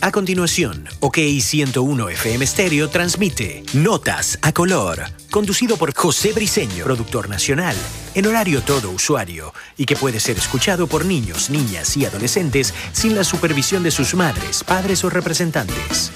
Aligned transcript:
A 0.00 0.12
continuación, 0.12 0.88
OK 1.00 1.18
101 1.40 2.08
FM 2.10 2.46
Stereo 2.46 2.88
transmite 2.88 3.64
Notas 3.74 4.38
a 4.42 4.52
Color, 4.52 5.02
conducido 5.28 5.76
por 5.76 5.92
José 5.92 6.32
Briseño, 6.32 6.84
productor 6.84 7.28
nacional, 7.28 7.74
en 8.14 8.26
horario 8.26 8.62
todo 8.62 8.92
usuario, 8.92 9.52
y 9.76 9.86
que 9.86 9.96
puede 9.96 10.20
ser 10.20 10.38
escuchado 10.38 10.86
por 10.86 11.04
niños, 11.04 11.50
niñas 11.50 11.96
y 11.96 12.04
adolescentes 12.04 12.72
sin 12.92 13.16
la 13.16 13.24
supervisión 13.24 13.82
de 13.82 13.90
sus 13.90 14.14
madres, 14.14 14.62
padres 14.62 15.02
o 15.02 15.10
representantes. 15.10 16.12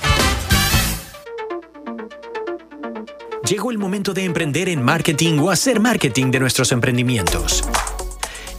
Llegó 3.49 3.73
el 3.73 3.79
momento 3.79 4.15
de 4.15 4.25
emprender 4.25 4.69
en 4.69 4.81
marketing 4.81 5.41
o 5.41 5.51
hacer 5.51 5.81
marketing 5.81 6.31
de 6.31 6.39
nuestros 6.39 6.71
emprendimientos. 6.71 7.65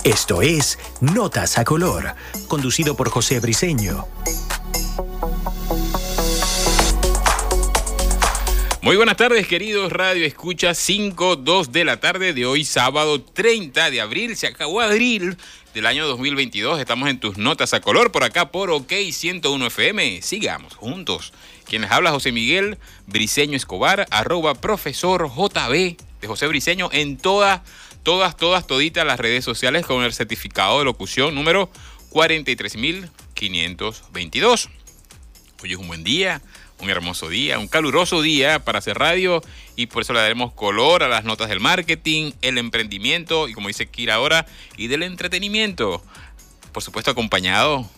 Esto 0.04 0.42
es 0.42 0.78
Notas 1.00 1.58
a 1.58 1.64
Color, 1.64 2.14
conducido 2.50 2.98
por 2.98 3.10
José 3.10 3.40
Briseño. 3.40 4.06
Muy 8.84 8.96
buenas 8.98 9.16
tardes, 9.16 9.48
queridos 9.48 9.94
Radio 9.94 10.26
Escucha 10.26 10.74
5, 10.74 11.38
2 11.38 11.72
de 11.72 11.86
la 11.86 12.02
tarde 12.02 12.34
de 12.34 12.46
hoy, 12.46 12.66
sábado 12.66 13.22
30 13.22 13.90
de 13.90 14.02
abril. 14.02 14.36
Se 14.36 14.46
acabó 14.46 14.82
abril 14.82 15.38
del 15.74 15.86
año 15.86 16.06
2022. 16.06 16.82
Estamos 16.82 17.10
en 17.10 17.18
tus 17.18 17.38
notas 17.38 17.74
a 17.74 17.80
color 17.80 18.12
por 18.12 18.26
acá 18.26 18.52
por 18.52 18.72
OK 18.72 18.92
101 19.10 19.68
FM. 19.68 20.22
Sigamos 20.22 20.74
juntos. 20.74 21.32
Quienes 21.64 21.92
habla 21.92 22.12
José 22.12 22.34
Miguel 22.34 22.78
Briseño 23.08 23.56
Escobar, 23.56 24.06
arroba 24.12 24.54
profesor 24.54 25.30
JB 25.30 25.96
de 26.20 26.28
José 26.28 26.48
Briseño 26.48 26.90
en 26.92 27.16
todas, 27.16 27.62
todas, 28.04 28.36
todas, 28.36 28.68
toditas 28.68 29.06
las 29.06 29.18
redes 29.18 29.46
sociales 29.46 29.86
con 29.86 30.04
el 30.04 30.12
certificado 30.12 30.80
de 30.80 30.86
locución 30.86 31.36
número 31.36 31.70
43522. 32.10 34.70
Hoy 35.64 35.72
es 35.72 35.78
un 35.78 35.88
buen 35.88 36.04
día 36.04 36.42
un 36.84 36.90
hermoso 36.90 37.30
día, 37.30 37.58
un 37.60 37.68
caluroso 37.68 38.22
día 38.22 38.60
para 38.60 38.80
hacer 38.80 38.98
radio 38.98 39.42
y 39.76 39.88
por 39.88 40.04
eso 40.04 40.14
le 40.14 40.20
daremos 40.20 40.54
color 40.54 41.02
a 41.04 41.08
las 41.08 41.24
notas 41.24 41.50
del 41.50 41.60
marketing, 41.60 42.34
el 42.42 42.58
emprendimiento 42.58 43.48
y 43.48 43.54
como 43.54 43.70
dice 43.70 43.88
Kira 43.88 44.16
ahora, 44.16 44.46
y 44.78 44.88
del 44.88 45.04
entretenimiento. 45.04 46.04
Por 46.72 46.84
supuesto 46.84 47.12
acompañado 47.12 47.90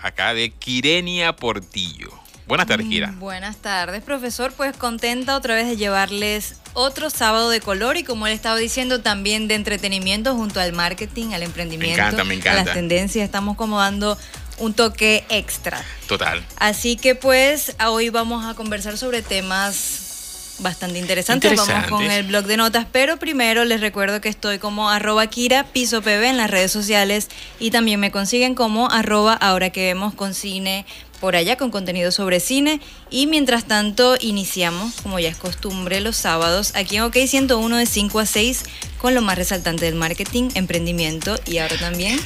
acá 0.00 0.34
de 0.34 0.50
Kirenia 0.50 1.34
Portillo. 1.36 2.10
Buenas 2.46 2.66
tardes, 2.66 2.86
Kira. 2.88 3.12
Mm, 3.12 3.20
buenas 3.20 3.56
tardes, 3.58 4.02
profesor. 4.02 4.52
Pues 4.52 4.76
contenta 4.76 5.36
otra 5.36 5.54
vez 5.54 5.66
de 5.66 5.76
llevarles 5.76 6.56
otro 6.74 7.08
sábado 7.08 7.50
de 7.50 7.60
color 7.60 7.96
y 7.96 8.04
como 8.04 8.26
él 8.26 8.32
estaba 8.32 8.56
diciendo, 8.56 9.00
también 9.00 9.48
de 9.48 9.54
entretenimiento 9.54 10.34
junto 10.34 10.60
al 10.60 10.72
marketing, 10.72 11.32
al 11.32 11.44
emprendimiento. 11.44 11.96
Me 11.96 12.08
encanta, 12.08 12.24
me 12.24 12.34
encanta. 12.34 12.60
A 12.60 12.64
las 12.64 12.74
tendencias. 12.74 13.24
Estamos 13.24 13.56
como 13.56 13.78
dando 13.78 14.18
un 14.62 14.74
toque 14.74 15.24
extra. 15.28 15.84
Total. 16.06 16.42
Así 16.56 16.96
que 16.96 17.14
pues 17.16 17.74
hoy 17.84 18.10
vamos 18.10 18.46
a 18.46 18.54
conversar 18.54 18.96
sobre 18.96 19.20
temas 19.20 20.56
bastante 20.60 21.00
interesantes. 21.00 21.56
Vamos 21.56 21.88
con 21.88 22.04
el 22.04 22.24
blog 22.24 22.44
de 22.44 22.56
notas, 22.56 22.86
pero 22.90 23.16
primero 23.16 23.64
les 23.64 23.80
recuerdo 23.80 24.20
que 24.20 24.28
estoy 24.28 24.58
como 24.58 24.88
arroba 24.88 25.26
Kira 25.26 25.64
Piso 25.64 26.00
PB 26.02 26.22
en 26.24 26.36
las 26.36 26.50
redes 26.50 26.70
sociales 26.70 27.28
y 27.58 27.72
también 27.72 27.98
me 27.98 28.12
consiguen 28.12 28.54
como 28.54 28.88
arroba 28.88 29.34
ahora 29.34 29.70
que 29.70 29.86
vemos 29.86 30.14
con 30.14 30.32
cine 30.32 30.86
por 31.22 31.36
allá 31.36 31.56
con 31.56 31.70
contenido 31.70 32.10
sobre 32.10 32.40
cine. 32.40 32.80
Y 33.08 33.28
mientras 33.28 33.64
tanto, 33.64 34.16
iniciamos, 34.20 34.94
como 35.02 35.20
ya 35.20 35.28
es 35.28 35.36
costumbre, 35.36 36.00
los 36.00 36.16
sábados 36.16 36.72
aquí 36.74 36.96
en 36.96 37.02
OK 37.02 37.16
101 37.16 37.76
de 37.76 37.86
5 37.86 38.18
a 38.18 38.26
6 38.26 38.64
con 38.98 39.14
lo 39.14 39.22
más 39.22 39.38
resaltante 39.38 39.84
del 39.84 39.94
marketing, 39.94 40.50
emprendimiento 40.54 41.38
y 41.44 41.58
ahora 41.58 41.78
también 41.78 42.18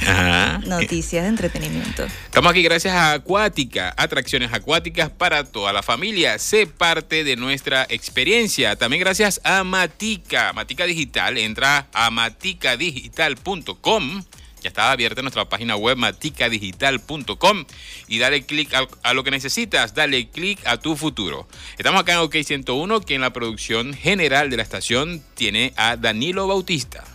noticias 0.65 1.21
de 1.23 1.29
entretenimiento. 1.29 2.07
Estamos 2.25 2.49
aquí 2.51 2.63
gracias 2.63 2.95
a 2.95 3.13
Acuática, 3.13 3.93
atracciones 3.97 4.51
acuáticas 4.51 5.11
para 5.11 5.43
toda 5.43 5.71
la 5.73 5.83
familia. 5.83 6.39
Sé 6.39 6.65
parte 6.65 7.23
de 7.23 7.35
nuestra 7.35 7.85
experiencia. 7.89 8.75
También 8.75 8.99
gracias 8.99 9.41
a 9.43 9.63
Matica, 9.63 10.53
Matica 10.53 10.85
Digital. 10.85 11.37
Entra 11.37 11.85
a 11.93 12.09
maticadigital.com 12.09 14.23
ya 14.67 14.69
está 14.69 14.91
abierta 14.91 15.21
nuestra 15.21 15.47
página 15.47 15.77
web 15.77 15.97
maticadigital.com 15.97 17.65
y 18.07 18.19
dale 18.19 18.45
clic 18.45 18.73
a, 19.01 19.13
lo 19.13 19.23
que 19.23 19.31
necesitas, 19.31 19.93
dale 19.93 20.27
clic 20.27 20.59
a 20.65 20.77
tu 20.77 20.97
futuro. 20.97 21.47
Estamos 21.77 22.01
acá 22.01 22.13
en 22.13 22.19
OK 22.19 22.35
101, 22.43 23.01
que 23.01 23.15
en 23.15 23.21
la 23.21 23.31
producción 23.31 23.93
general 23.93 24.49
de 24.49 24.57
la 24.57 24.63
estación 24.63 25.23
tiene 25.35 25.73
a 25.77 25.95
Danilo 25.95 26.47
Bautista. 26.47 27.05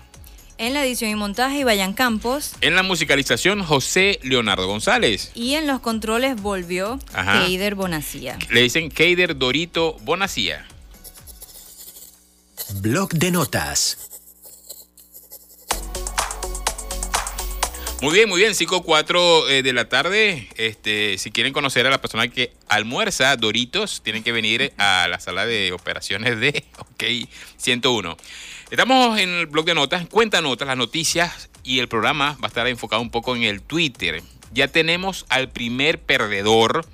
En 0.56 0.74
la 0.74 0.84
edición 0.84 1.10
y 1.10 1.14
montaje, 1.14 1.64
Vayan 1.64 1.92
Campos. 1.92 2.54
En 2.60 2.74
la 2.74 2.82
musicalización, 2.82 3.62
José 3.64 4.18
Leonardo 4.22 4.66
González. 4.66 5.32
Y 5.34 5.54
en 5.54 5.66
los 5.66 5.80
controles 5.80 6.40
volvió 6.40 6.98
Keider 7.12 7.74
Bonacía. 7.74 8.38
Le 8.50 8.62
dicen 8.62 8.88
Keider 8.88 9.36
Dorito 9.36 9.96
Bonacía. 10.02 10.66
Blog 12.74 13.10
de 13.10 13.30
notas. 13.30 14.11
Muy 18.02 18.14
bien, 18.14 18.28
muy 18.28 18.40
bien, 18.40 18.52
5 18.52 18.82
4 18.82 19.48
eh, 19.48 19.62
de 19.62 19.72
la 19.72 19.88
tarde. 19.88 20.48
Este, 20.56 21.18
si 21.18 21.30
quieren 21.30 21.52
conocer 21.52 21.86
a 21.86 21.90
la 21.90 22.00
persona 22.00 22.26
que 22.26 22.52
almuerza 22.66 23.36
Doritos, 23.36 24.02
tienen 24.02 24.24
que 24.24 24.32
venir 24.32 24.72
a 24.76 25.06
la 25.08 25.20
sala 25.20 25.46
de 25.46 25.70
operaciones 25.70 26.40
de 26.40 26.64
OK 26.78 27.04
101. 27.58 28.16
Estamos 28.72 29.20
en 29.20 29.28
el 29.28 29.46
blog 29.46 29.66
de 29.66 29.74
notas, 29.74 30.08
cuenta 30.08 30.40
notas, 30.40 30.66
las 30.66 30.76
noticias 30.76 31.48
y 31.62 31.78
el 31.78 31.86
programa 31.86 32.36
va 32.42 32.46
a 32.46 32.48
estar 32.48 32.66
enfocado 32.66 33.00
un 33.00 33.10
poco 33.10 33.36
en 33.36 33.44
el 33.44 33.62
Twitter. 33.62 34.20
Ya 34.52 34.66
tenemos 34.66 35.24
al 35.28 35.50
primer 35.50 36.00
perdedor 36.00 36.84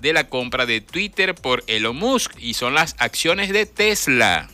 de 0.00 0.14
la 0.14 0.30
compra 0.30 0.64
de 0.64 0.80
Twitter 0.80 1.34
por 1.34 1.62
Elon 1.66 1.96
Musk 1.96 2.38
y 2.38 2.54
son 2.54 2.72
las 2.72 2.96
acciones 2.96 3.50
de 3.50 3.66
Tesla. 3.66 4.48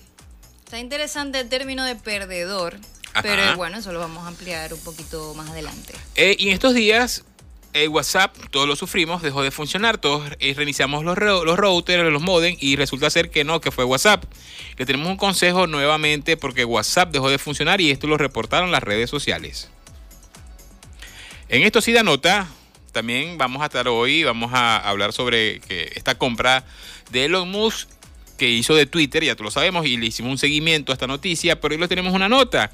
Está 0.65 0.81
interesante 0.81 1.39
el 1.39 1.49
término 1.49 1.85
de 1.85 1.95
perdedor 1.95 2.81
pero 3.23 3.57
bueno, 3.57 3.79
eso 3.79 3.93
lo 3.93 3.99
vamos 3.99 4.25
a 4.25 4.29
ampliar 4.29 4.73
un 4.73 4.81
poquito 4.81 5.35
más 5.35 5.51
adelante. 5.51 5.95
Eh, 6.17 6.37
y 6.39 6.49
en 6.49 6.55
estos 6.55 6.75
días, 6.75 7.25
el 7.73 7.89
WhatsApp, 7.89 8.37
todos 8.51 8.67
lo 8.67 8.77
sufrimos, 8.77 9.23
dejó 9.23 9.43
de 9.43 9.51
funcionar, 9.51 9.99
todos 9.99 10.29
eh, 10.41 10.55
reiniciamos 10.57 11.05
los, 11.05 11.17
los 11.19 11.59
routers, 11.59 12.11
los 12.13 12.23
modem 12.23 12.57
y 12.59 12.77
resulta 12.77 13.11
ser 13.11 13.31
que 13.31 13.45
no, 13.45 13.61
que 13.61 13.71
fue 13.71 13.85
WhatsApp. 13.85 14.25
Le 14.77 14.87
tenemos 14.87 15.09
un 15.09 15.17
consejo 15.17 15.67
nuevamente 15.67 16.37
porque 16.37 16.65
WhatsApp 16.65 17.13
dejó 17.13 17.31
de 17.31 17.39
funcionar 17.39 17.81
y 17.81 17.91
esto 17.91 18.07
lo 18.07 18.19
reportaron 18.19 18.71
las 18.71 18.83
redes 18.83 19.11
sociales. 19.11 19.71
En 21.49 21.63
esto 21.63 21.81
sí 21.81 21.93
da 21.93 22.03
nota, 22.03 22.49
también 22.93 23.39
vamos 23.39 23.63
a 23.63 23.67
estar 23.67 23.89
hoy, 23.89 24.25
vamos 24.25 24.53
a 24.53 24.77
hablar 24.77 25.13
sobre 25.13 25.61
que 25.61 25.93
esta 25.95 26.17
compra 26.17 26.65
de 27.11 27.25
Elon 27.25 27.51
Musk 27.51 27.89
que 28.37 28.49
hizo 28.49 28.75
de 28.75 28.87
Twitter, 28.87 29.23
ya 29.23 29.37
tú 29.37 29.45
lo 29.45 29.51
sabemos, 29.51 29.85
y 29.85 29.97
le 29.97 30.07
hicimos 30.07 30.31
un 30.31 30.39
seguimiento 30.39 30.93
a 30.93 30.95
esta 30.95 31.07
noticia, 31.07 31.61
pero 31.61 31.75
hoy 31.75 31.81
lo 31.81 31.89
tenemos 31.89 32.15
una 32.15 32.29
nota 32.29 32.73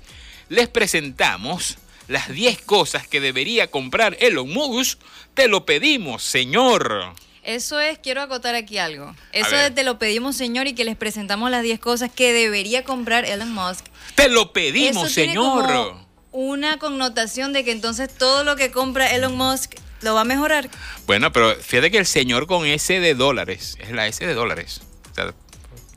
les 0.48 0.68
presentamos 0.68 1.78
las 2.08 2.28
10 2.28 2.62
cosas 2.62 3.06
que 3.06 3.20
debería 3.20 3.70
comprar 3.70 4.16
Elon 4.20 4.48
Musk. 4.52 4.98
Te 5.34 5.48
lo 5.48 5.66
pedimos, 5.66 6.22
señor. 6.22 7.14
Eso 7.42 7.78
es, 7.78 7.98
quiero 7.98 8.22
acotar 8.22 8.56
aquí 8.56 8.78
algo. 8.78 9.14
Eso 9.32 9.54
es, 9.56 9.74
te 9.74 9.84
lo 9.84 9.98
pedimos, 9.98 10.36
señor, 10.36 10.66
y 10.66 10.74
que 10.74 10.84
les 10.84 10.96
presentamos 10.96 11.50
las 11.50 11.62
10 11.62 11.78
cosas 11.78 12.10
que 12.12 12.32
debería 12.32 12.82
comprar 12.82 13.24
Elon 13.24 13.52
Musk. 13.52 13.86
Te 14.16 14.28
lo 14.28 14.52
pedimos, 14.52 15.12
señor. 15.12 15.94
una 16.32 16.78
connotación 16.78 17.52
de 17.52 17.64
que 17.64 17.70
entonces 17.70 18.12
todo 18.12 18.42
lo 18.42 18.56
que 18.56 18.72
compra 18.72 19.14
Elon 19.14 19.36
Musk 19.36 19.74
lo 20.02 20.14
va 20.14 20.22
a 20.22 20.24
mejorar. 20.24 20.68
Bueno, 21.06 21.32
pero 21.32 21.54
fíjate 21.54 21.90
que 21.90 21.98
el 21.98 22.06
señor 22.06 22.46
con 22.46 22.66
S 22.66 22.98
de 22.98 23.14
dólares, 23.14 23.76
es 23.80 23.90
la 23.92 24.06
S 24.08 24.26
de 24.26 24.34
dólares. 24.34 24.80
O 25.10 25.14
sea, 25.14 25.32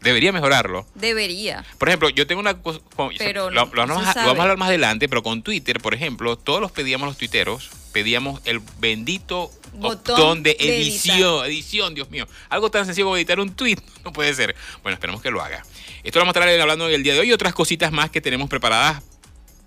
Debería 0.01 0.31
mejorarlo. 0.31 0.85
Debería. 0.95 1.65
Por 1.77 1.89
ejemplo, 1.89 2.09
yo 2.09 2.25
tengo 2.25 2.39
una 2.39 2.61
cosa. 2.61 2.79
Pero 3.17 3.49
lo, 3.49 3.67
vamos 3.67 4.05
a, 4.15 4.29
hablar 4.29 4.57
más 4.57 4.69
adelante, 4.69 5.09
pero 5.09 5.23
con 5.23 5.43
Twitter, 5.43 5.79
por 5.81 5.93
ejemplo, 5.93 6.37
todos 6.37 6.61
los 6.61 6.71
pedíamos 6.71 7.07
los 7.07 7.17
tuiteros, 7.17 7.69
pedíamos 7.91 8.41
el 8.45 8.61
bendito 8.79 9.51
botón 9.73 10.43
de 10.43 10.55
edición. 10.59 11.45
edición, 11.45 11.95
Dios 11.95 12.09
mío. 12.09 12.27
Algo 12.49 12.71
tan 12.71 12.85
sencillo 12.85 13.07
como 13.07 13.17
editar 13.17 13.39
un 13.39 13.53
tweet. 13.53 13.77
No 14.05 14.13
puede 14.13 14.33
ser. 14.33 14.55
Bueno, 14.81 14.93
esperemos 14.93 15.21
que 15.21 15.29
lo 15.29 15.41
haga. 15.41 15.61
Esto 16.03 16.19
lo 16.19 16.25
vamos 16.25 16.35
a 16.35 16.39
estar 16.39 16.61
hablando 16.61 16.87
en 16.87 16.95
el 16.95 17.03
día 17.03 17.13
de 17.13 17.19
hoy 17.19 17.29
y 17.29 17.33
otras 17.33 17.53
cositas 17.53 17.91
más 17.91 18.09
que 18.09 18.21
tenemos 18.21 18.49
preparadas 18.49 19.03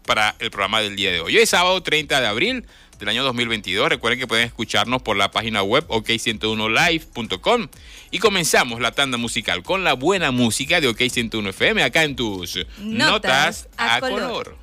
para 0.06 0.34
el 0.38 0.50
programa 0.50 0.80
del 0.80 0.96
día 0.96 1.12
de 1.12 1.20
hoy. 1.20 1.36
Hoy 1.36 1.42
es 1.42 1.50
sábado 1.50 1.82
30 1.82 2.18
de 2.20 2.26
abril 2.26 2.64
del 3.02 3.08
año 3.08 3.24
2022. 3.24 3.88
Recuerden 3.88 4.20
que 4.20 4.28
pueden 4.28 4.46
escucharnos 4.46 5.02
por 5.02 5.16
la 5.16 5.32
página 5.32 5.64
web 5.64 5.84
ok101live.com. 5.88 7.66
Y 8.12 8.18
comenzamos 8.20 8.80
la 8.80 8.92
tanda 8.92 9.18
musical 9.18 9.64
con 9.64 9.82
la 9.82 9.94
buena 9.94 10.30
música 10.30 10.80
de 10.80 10.88
OK101 10.88 11.48
FM 11.48 11.82
acá 11.82 12.04
en 12.04 12.14
tus 12.14 12.64
Notas, 12.78 13.68
a, 13.76 13.98
color. 13.98 14.56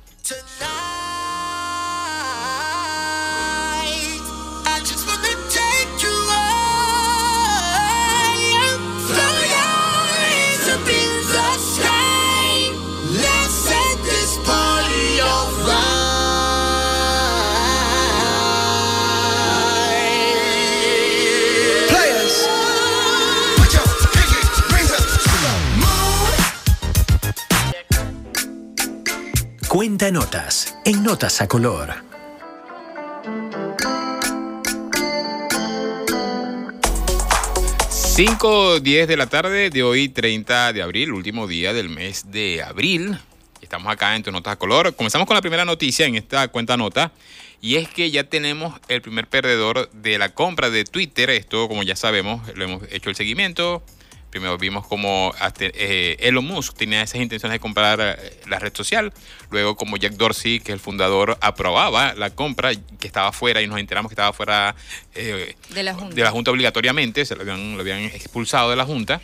Cuenta 30.00 30.18
Notas 30.18 30.78
en 30.86 31.02
Notas 31.02 31.42
a 31.42 31.46
Color. 31.46 31.92
5, 37.90 38.80
10 38.80 39.08
de 39.08 39.16
la 39.18 39.26
tarde 39.26 39.68
de 39.68 39.82
hoy, 39.82 40.08
30 40.08 40.72
de 40.72 40.80
abril, 40.80 41.12
último 41.12 41.46
día 41.46 41.74
del 41.74 41.90
mes 41.90 42.30
de 42.30 42.62
abril. 42.62 43.18
Estamos 43.60 43.92
acá 43.92 44.16
en 44.16 44.22
Tu 44.22 44.32
Notas 44.32 44.54
a 44.54 44.56
Color. 44.56 44.96
Comenzamos 44.96 45.26
con 45.26 45.34
la 45.34 45.42
primera 45.42 45.66
noticia 45.66 46.06
en 46.06 46.14
esta 46.14 46.48
cuenta 46.48 46.78
nota. 46.78 47.12
Y 47.60 47.76
es 47.76 47.86
que 47.90 48.10
ya 48.10 48.24
tenemos 48.24 48.80
el 48.88 49.02
primer 49.02 49.26
perdedor 49.26 49.90
de 49.90 50.16
la 50.16 50.30
compra 50.30 50.70
de 50.70 50.84
Twitter. 50.84 51.28
Esto, 51.28 51.68
como 51.68 51.82
ya 51.82 51.94
sabemos, 51.94 52.40
lo 52.54 52.64
hemos 52.64 52.82
hecho 52.90 53.10
el 53.10 53.16
seguimiento. 53.16 53.82
Primero 54.30 54.56
vimos 54.58 54.86
como 54.86 55.34
eh, 55.58 56.16
Elon 56.20 56.44
Musk 56.44 56.76
tenía 56.76 57.02
esas 57.02 57.20
intenciones 57.20 57.56
de 57.56 57.60
comprar 57.60 57.98
eh, 58.00 58.40
la 58.48 58.60
red 58.60 58.72
social. 58.74 59.12
Luego 59.50 59.76
como 59.76 59.96
Jack 59.96 60.12
Dorsey, 60.12 60.60
que 60.60 60.70
es 60.70 60.74
el 60.74 60.80
fundador, 60.80 61.36
aprobaba 61.40 62.14
la 62.14 62.30
compra, 62.30 62.70
que 62.74 63.06
estaba 63.06 63.32
fuera 63.32 63.60
y 63.60 63.66
nos 63.66 63.80
enteramos 63.80 64.08
que 64.08 64.14
estaba 64.14 64.32
fuera 64.32 64.76
eh, 65.14 65.56
de, 65.70 65.82
la 65.82 65.94
junta. 65.94 66.14
de 66.14 66.22
la 66.22 66.30
Junta 66.30 66.52
obligatoriamente, 66.52 67.24
se 67.24 67.34
lo 67.34 67.42
habían, 67.42 67.74
lo 67.74 67.80
habían 67.80 68.02
expulsado 68.02 68.70
de 68.70 68.76
la 68.76 68.84
Junta. 68.84 69.20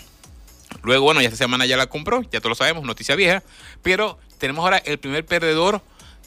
Luego, 0.82 1.04
bueno, 1.04 1.20
ya 1.20 1.28
esta 1.28 1.38
semana 1.38 1.66
ya 1.66 1.76
la 1.76 1.86
compró, 1.86 2.22
ya 2.22 2.40
todos 2.40 2.50
lo 2.50 2.54
sabemos, 2.56 2.84
noticia 2.84 3.14
vieja. 3.14 3.44
Pero 3.82 4.18
tenemos 4.38 4.64
ahora 4.64 4.78
el 4.78 4.98
primer 4.98 5.24
perdedor 5.24 5.82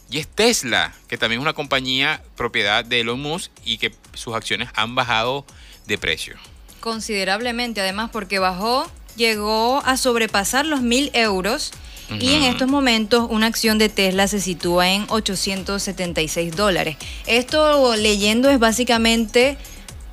y 0.10 0.20
es 0.20 0.28
Tesla, 0.28 0.94
que 1.10 1.18
también 1.18 1.42
es 1.42 1.44
una 1.44 1.54
compañía 1.54 2.24
propiedad 2.38 2.86
de 2.86 3.02
Elon 3.02 3.20
Musk 3.20 3.52
y 3.66 3.78
que 3.78 3.94
sus 4.14 4.34
acciones 4.34 4.70
han 4.74 4.96
bajado 4.96 5.46
de 5.86 5.98
precio 5.98 6.38
considerablemente, 6.80 7.82
además 7.82 8.10
porque 8.12 8.40
bajó, 8.40 8.90
llegó 9.16 9.82
a 9.86 9.98
sobrepasar 9.98 10.66
los 10.66 10.82
mil 10.82 11.12
euros. 11.14 11.72
Y 12.20 12.34
en 12.34 12.42
estos 12.42 12.68
momentos 12.68 13.28
una 13.30 13.46
acción 13.46 13.78
de 13.78 13.88
Tesla 13.88 14.28
se 14.28 14.40
sitúa 14.40 14.90
en 14.90 15.06
876 15.10 16.56
dólares. 16.56 16.98
Esto 17.28 17.96
leyendo 17.96 18.50
es 18.50 18.58
básicamente 18.58 19.58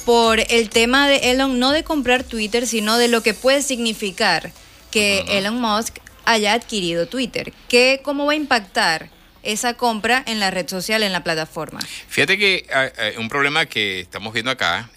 por 0.04 0.40
el 0.40 0.68
tema 0.68 1.08
de 1.08 1.30
Elon, 1.30 1.58
no 1.58 1.70
de 1.70 1.84
comprar 1.84 2.22
Twitter, 2.22 2.66
sino 2.66 2.98
de 2.98 3.08
lo 3.08 3.22
que 3.22 3.32
puede 3.32 3.62
significar 3.62 4.52
que 4.90 5.24
Elon 5.38 5.58
Musk 5.58 5.96
haya 6.26 6.52
adquirido 6.52 7.06
Twitter. 7.08 7.54
¿Qué, 7.68 8.00
¿Cómo 8.02 8.26
va 8.26 8.32
a 8.32 8.36
impactar 8.36 9.08
esa 9.42 9.74
compra 9.74 10.22
en 10.26 10.38
la 10.38 10.50
red 10.50 10.68
social, 10.68 11.02
en 11.02 11.12
la 11.12 11.24
plataforma? 11.24 11.80
Fíjate 12.08 12.36
que 12.36 12.66
ah, 12.74 12.90
un 13.18 13.28
problema 13.28 13.64
que 13.64 14.00
estamos 14.00 14.34
viendo 14.34 14.50
acá 14.50 14.90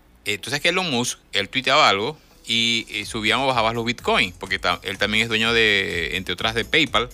sabes 0.44 0.62
que 0.62 0.70
Elon 0.70 0.90
Musk, 0.90 1.20
él 1.32 1.50
tuiteaba 1.50 1.90
algo 1.90 2.18
y, 2.46 2.86
subían 3.06 3.40
o 3.40 3.48
bajaban 3.48 3.76
los 3.76 3.86
bitcoins, 3.86 4.34
porque 4.38 4.60
él 4.84 4.98
también 4.98 5.24
es 5.24 5.30
dueño 5.30 5.54
de, 5.54 6.18
entre 6.18 6.34
otras, 6.34 6.56
de 6.56 6.66
PayPal. 6.66 7.10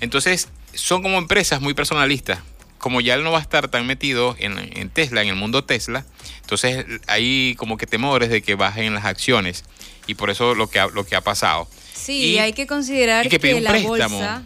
Entonces, 0.00 0.48
son 0.74 1.02
como 1.02 1.18
empresas 1.18 1.60
muy 1.60 1.74
personalistas. 1.74 2.40
Como 2.78 3.00
ya 3.00 3.14
él 3.14 3.22
no 3.22 3.30
va 3.30 3.38
a 3.38 3.42
estar 3.42 3.68
tan 3.68 3.86
metido 3.86 4.34
en, 4.40 4.90
Tesla, 4.90 5.22
en 5.22 5.28
el 5.28 5.36
mundo 5.36 5.62
Tesla, 5.62 6.04
entonces 6.40 6.84
hay 7.06 7.54
como 7.56 7.76
que 7.76 7.86
temores 7.86 8.28
de 8.28 8.42
que 8.42 8.56
bajen 8.56 8.92
las 8.94 9.04
acciones. 9.04 9.64
Y 10.08 10.14
por 10.14 10.30
eso 10.30 10.56
lo 10.56 10.68
que 10.68 10.84
lo 10.92 11.06
que 11.06 11.14
ha 11.14 11.20
pasado. 11.20 11.68
Sí, 11.94 12.38
hay 12.38 12.52
que 12.52 12.66
considerar 12.66 13.28
que, 13.28 13.60
la 13.60 13.78
bolsa 13.78 14.42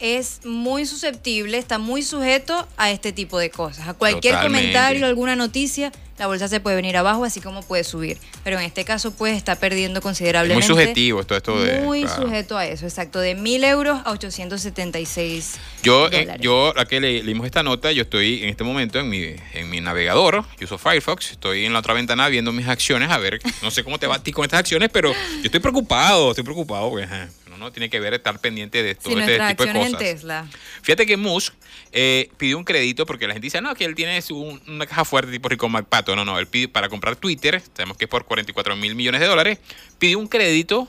es 0.00 0.40
muy 0.46 0.86
susceptible, 0.86 1.58
está 1.58 1.76
muy 1.78 2.02
sujeto 2.02 2.66
a 2.78 2.90
este 2.90 3.12
tipo 3.12 3.38
de 3.38 3.50
cosas. 3.50 3.88
A 3.88 3.92
cualquier 3.94 4.40
comentario, 4.40 5.04
alguna 5.04 5.36
noticia, 5.36 5.92
la 6.18 6.26
bolsa 6.26 6.48
se 6.48 6.60
puede 6.60 6.76
venir 6.76 6.96
abajo, 6.96 7.24
así 7.24 7.40
como 7.40 7.62
puede 7.62 7.84
subir. 7.84 8.18
Pero 8.44 8.58
en 8.58 8.64
este 8.64 8.84
caso, 8.84 9.12
pues 9.12 9.36
está 9.36 9.56
perdiendo 9.56 10.00
considerablemente. 10.00 10.66
muy 10.66 10.76
subjetivo 10.76 11.24
todo 11.24 11.38
esto 11.38 11.62
de. 11.62 11.80
Muy 11.80 12.06
sujeto 12.08 12.56
a 12.56 12.66
eso, 12.66 12.86
exacto. 12.86 13.20
De 13.20 13.34
mil 13.34 13.64
euros 13.64 14.00
a 14.04 14.10
876. 14.10 15.54
Yo, 15.82 16.08
eh, 16.10 16.36
yo, 16.40 16.72
a 16.76 16.84
que 16.86 17.00
le, 17.00 17.22
leímos 17.22 17.46
esta 17.46 17.62
nota, 17.62 17.92
yo 17.92 18.02
estoy 18.02 18.42
en 18.42 18.48
este 18.48 18.64
momento 18.64 18.98
en 18.98 19.08
mi, 19.08 19.34
en 19.54 19.70
mi 19.70 19.80
navegador, 19.80 20.44
yo 20.58 20.64
uso 20.64 20.78
Firefox, 20.78 21.32
estoy 21.32 21.64
en 21.64 21.72
la 21.72 21.78
otra 21.78 21.94
ventana 21.94 22.28
viendo 22.28 22.52
mis 22.52 22.66
acciones, 22.66 23.10
a 23.10 23.18
ver, 23.18 23.40
no 23.62 23.70
sé 23.70 23.84
cómo 23.84 23.98
te 23.98 24.06
va 24.06 24.16
a 24.16 24.22
ti 24.22 24.32
con 24.32 24.44
estas 24.44 24.60
acciones, 24.60 24.90
pero 24.92 25.12
yo 25.12 25.44
estoy 25.44 25.60
preocupado, 25.60 26.30
estoy 26.30 26.44
preocupado, 26.44 26.90
pues, 26.90 27.08
no 27.58 27.72
tiene 27.72 27.90
que 27.90 28.00
ver 28.00 28.14
estar 28.14 28.38
pendiente 28.40 28.82
de 28.82 28.94
todo 28.94 29.18
este 29.18 29.38
tipo 29.48 29.64
de 29.64 29.72
cosas. 29.72 29.98
Tesla. 29.98 30.46
Fíjate 30.82 31.06
que 31.06 31.16
Musk 31.16 31.54
eh, 31.92 32.30
pidió 32.36 32.58
un 32.58 32.64
crédito 32.64 33.06
porque 33.06 33.26
la 33.26 33.34
gente 33.34 33.46
dice, 33.46 33.60
no, 33.60 33.74
que 33.74 33.84
él 33.84 33.94
tiene 33.94 34.20
una 34.66 34.86
caja 34.86 35.04
fuerte 35.04 35.32
tipo 35.32 35.48
Rico 35.48 35.68
McPato. 35.68 36.14
No, 36.16 36.24
no, 36.24 36.38
él 36.38 36.46
pidió 36.46 36.72
para 36.72 36.88
comprar 36.88 37.16
Twitter, 37.16 37.62
sabemos 37.74 37.96
que 37.96 38.04
es 38.04 38.10
por 38.10 38.24
44 38.24 38.76
mil 38.76 38.94
millones 38.94 39.20
de 39.20 39.26
dólares, 39.26 39.58
pidió 39.98 40.18
un 40.18 40.28
crédito 40.28 40.88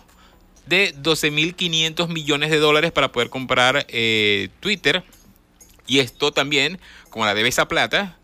de 0.66 0.94
12 0.96 1.32
mil 1.32 1.56
500 1.56 2.10
millones 2.10 2.52
de 2.52 2.58
dólares 2.58 2.92
para 2.92 3.12
poder 3.12 3.30
comprar 3.30 3.86
eh, 3.90 4.50
Twitter. 4.60 5.04
Y 5.88 6.00
esto 6.00 6.32
también, 6.32 6.80
como 7.10 7.26
la 7.26 7.34
debe 7.34 7.50
esa 7.50 7.68
plata, 7.68 8.19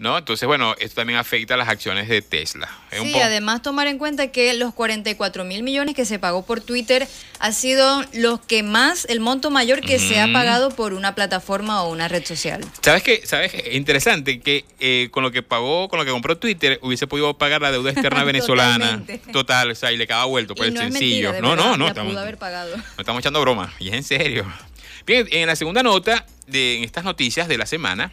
¿no? 0.00 0.16
Entonces, 0.16 0.46
bueno, 0.46 0.74
esto 0.78 0.96
también 0.96 1.18
afecta 1.18 1.54
a 1.54 1.56
las 1.58 1.68
acciones 1.68 2.08
de 2.08 2.22
Tesla. 2.22 2.70
sí, 2.90 3.14
además 3.20 3.60
tomar 3.60 3.86
en 3.86 3.98
cuenta 3.98 4.32
que 4.32 4.54
los 4.54 4.72
44 4.72 5.44
mil 5.44 5.62
millones 5.62 5.94
que 5.94 6.06
se 6.06 6.18
pagó 6.18 6.44
por 6.44 6.62
Twitter 6.62 7.06
ha 7.38 7.52
sido 7.52 8.02
los 8.14 8.40
que 8.40 8.62
más, 8.62 9.04
el 9.04 9.20
monto 9.20 9.50
mayor 9.50 9.82
que 9.82 9.98
se 9.98 10.18
ha 10.18 10.32
pagado 10.32 10.70
por 10.70 10.94
una 10.94 11.14
plataforma 11.14 11.82
o 11.82 11.90
una 11.92 12.08
red 12.08 12.24
social. 12.24 12.64
¿Sabes 12.80 13.02
qué? 13.02 13.20
¿Sabes? 13.26 13.52
Interesante 13.72 14.40
que 14.40 14.64
eh, 14.80 15.08
con 15.10 15.22
lo 15.22 15.30
que 15.30 15.42
pagó, 15.42 15.88
con 15.90 15.98
lo 15.98 16.06
que 16.06 16.12
compró 16.12 16.38
Twitter, 16.38 16.78
hubiese 16.82 17.06
podido 17.06 17.36
pagar 17.36 17.60
la 17.60 17.70
deuda 17.70 17.90
externa 17.90 18.24
venezolana. 18.30 19.02
Total, 19.32 19.70
o 19.70 19.74
sea, 19.74 19.92
y 19.92 19.98
le 19.98 20.06
quedaba 20.06 20.24
vuelto, 20.24 20.54
pues 20.54 20.72
sencillo. 20.72 21.40
no, 21.42 21.54
no, 21.54 21.76
no, 21.76 21.88
estamos, 21.88 22.16
haber 22.16 22.38
pagado. 22.38 22.74
no 22.76 22.82
estamos 22.98 23.20
echando 23.20 23.40
broma, 23.42 23.74
y 23.78 23.88
es 23.88 23.94
en 23.94 24.04
serio. 24.04 24.50
Bien, 25.06 25.28
en 25.30 25.46
la 25.46 25.56
segunda 25.56 25.82
nota 25.82 26.24
de 26.46 26.78
en 26.78 26.84
estas 26.84 27.04
noticias 27.04 27.48
de 27.48 27.58
la 27.58 27.66
semana, 27.66 28.10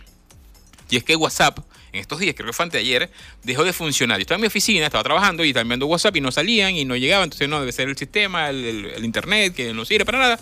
y 0.89 0.97
es 0.97 1.03
que 1.05 1.15
WhatsApp 1.15 1.59
en 1.97 2.01
estos 2.01 2.19
días, 2.19 2.35
creo 2.35 2.47
que 2.47 2.53
fue 2.53 2.63
anteayer, 2.63 3.09
dejó 3.43 3.63
de 3.63 3.73
funcionar. 3.73 4.17
Yo 4.17 4.21
estaba 4.21 4.37
en 4.37 4.41
mi 4.41 4.47
oficina, 4.47 4.85
estaba 4.85 5.03
trabajando 5.03 5.43
y 5.43 5.49
estaba 5.49 5.63
enviando 5.63 5.87
WhatsApp 5.87 6.15
y 6.15 6.21
no 6.21 6.31
salían 6.31 6.75
y 6.75 6.85
no 6.85 6.95
llegaban. 6.95 7.25
Entonces, 7.25 7.49
no, 7.49 7.59
debe 7.59 7.71
ser 7.71 7.89
el 7.89 7.97
sistema, 7.97 8.49
el, 8.49 9.03
internet, 9.03 9.53
que 9.55 9.73
no 9.73 9.85
sirve 9.85 10.05
para 10.05 10.19
nada. 10.19 10.39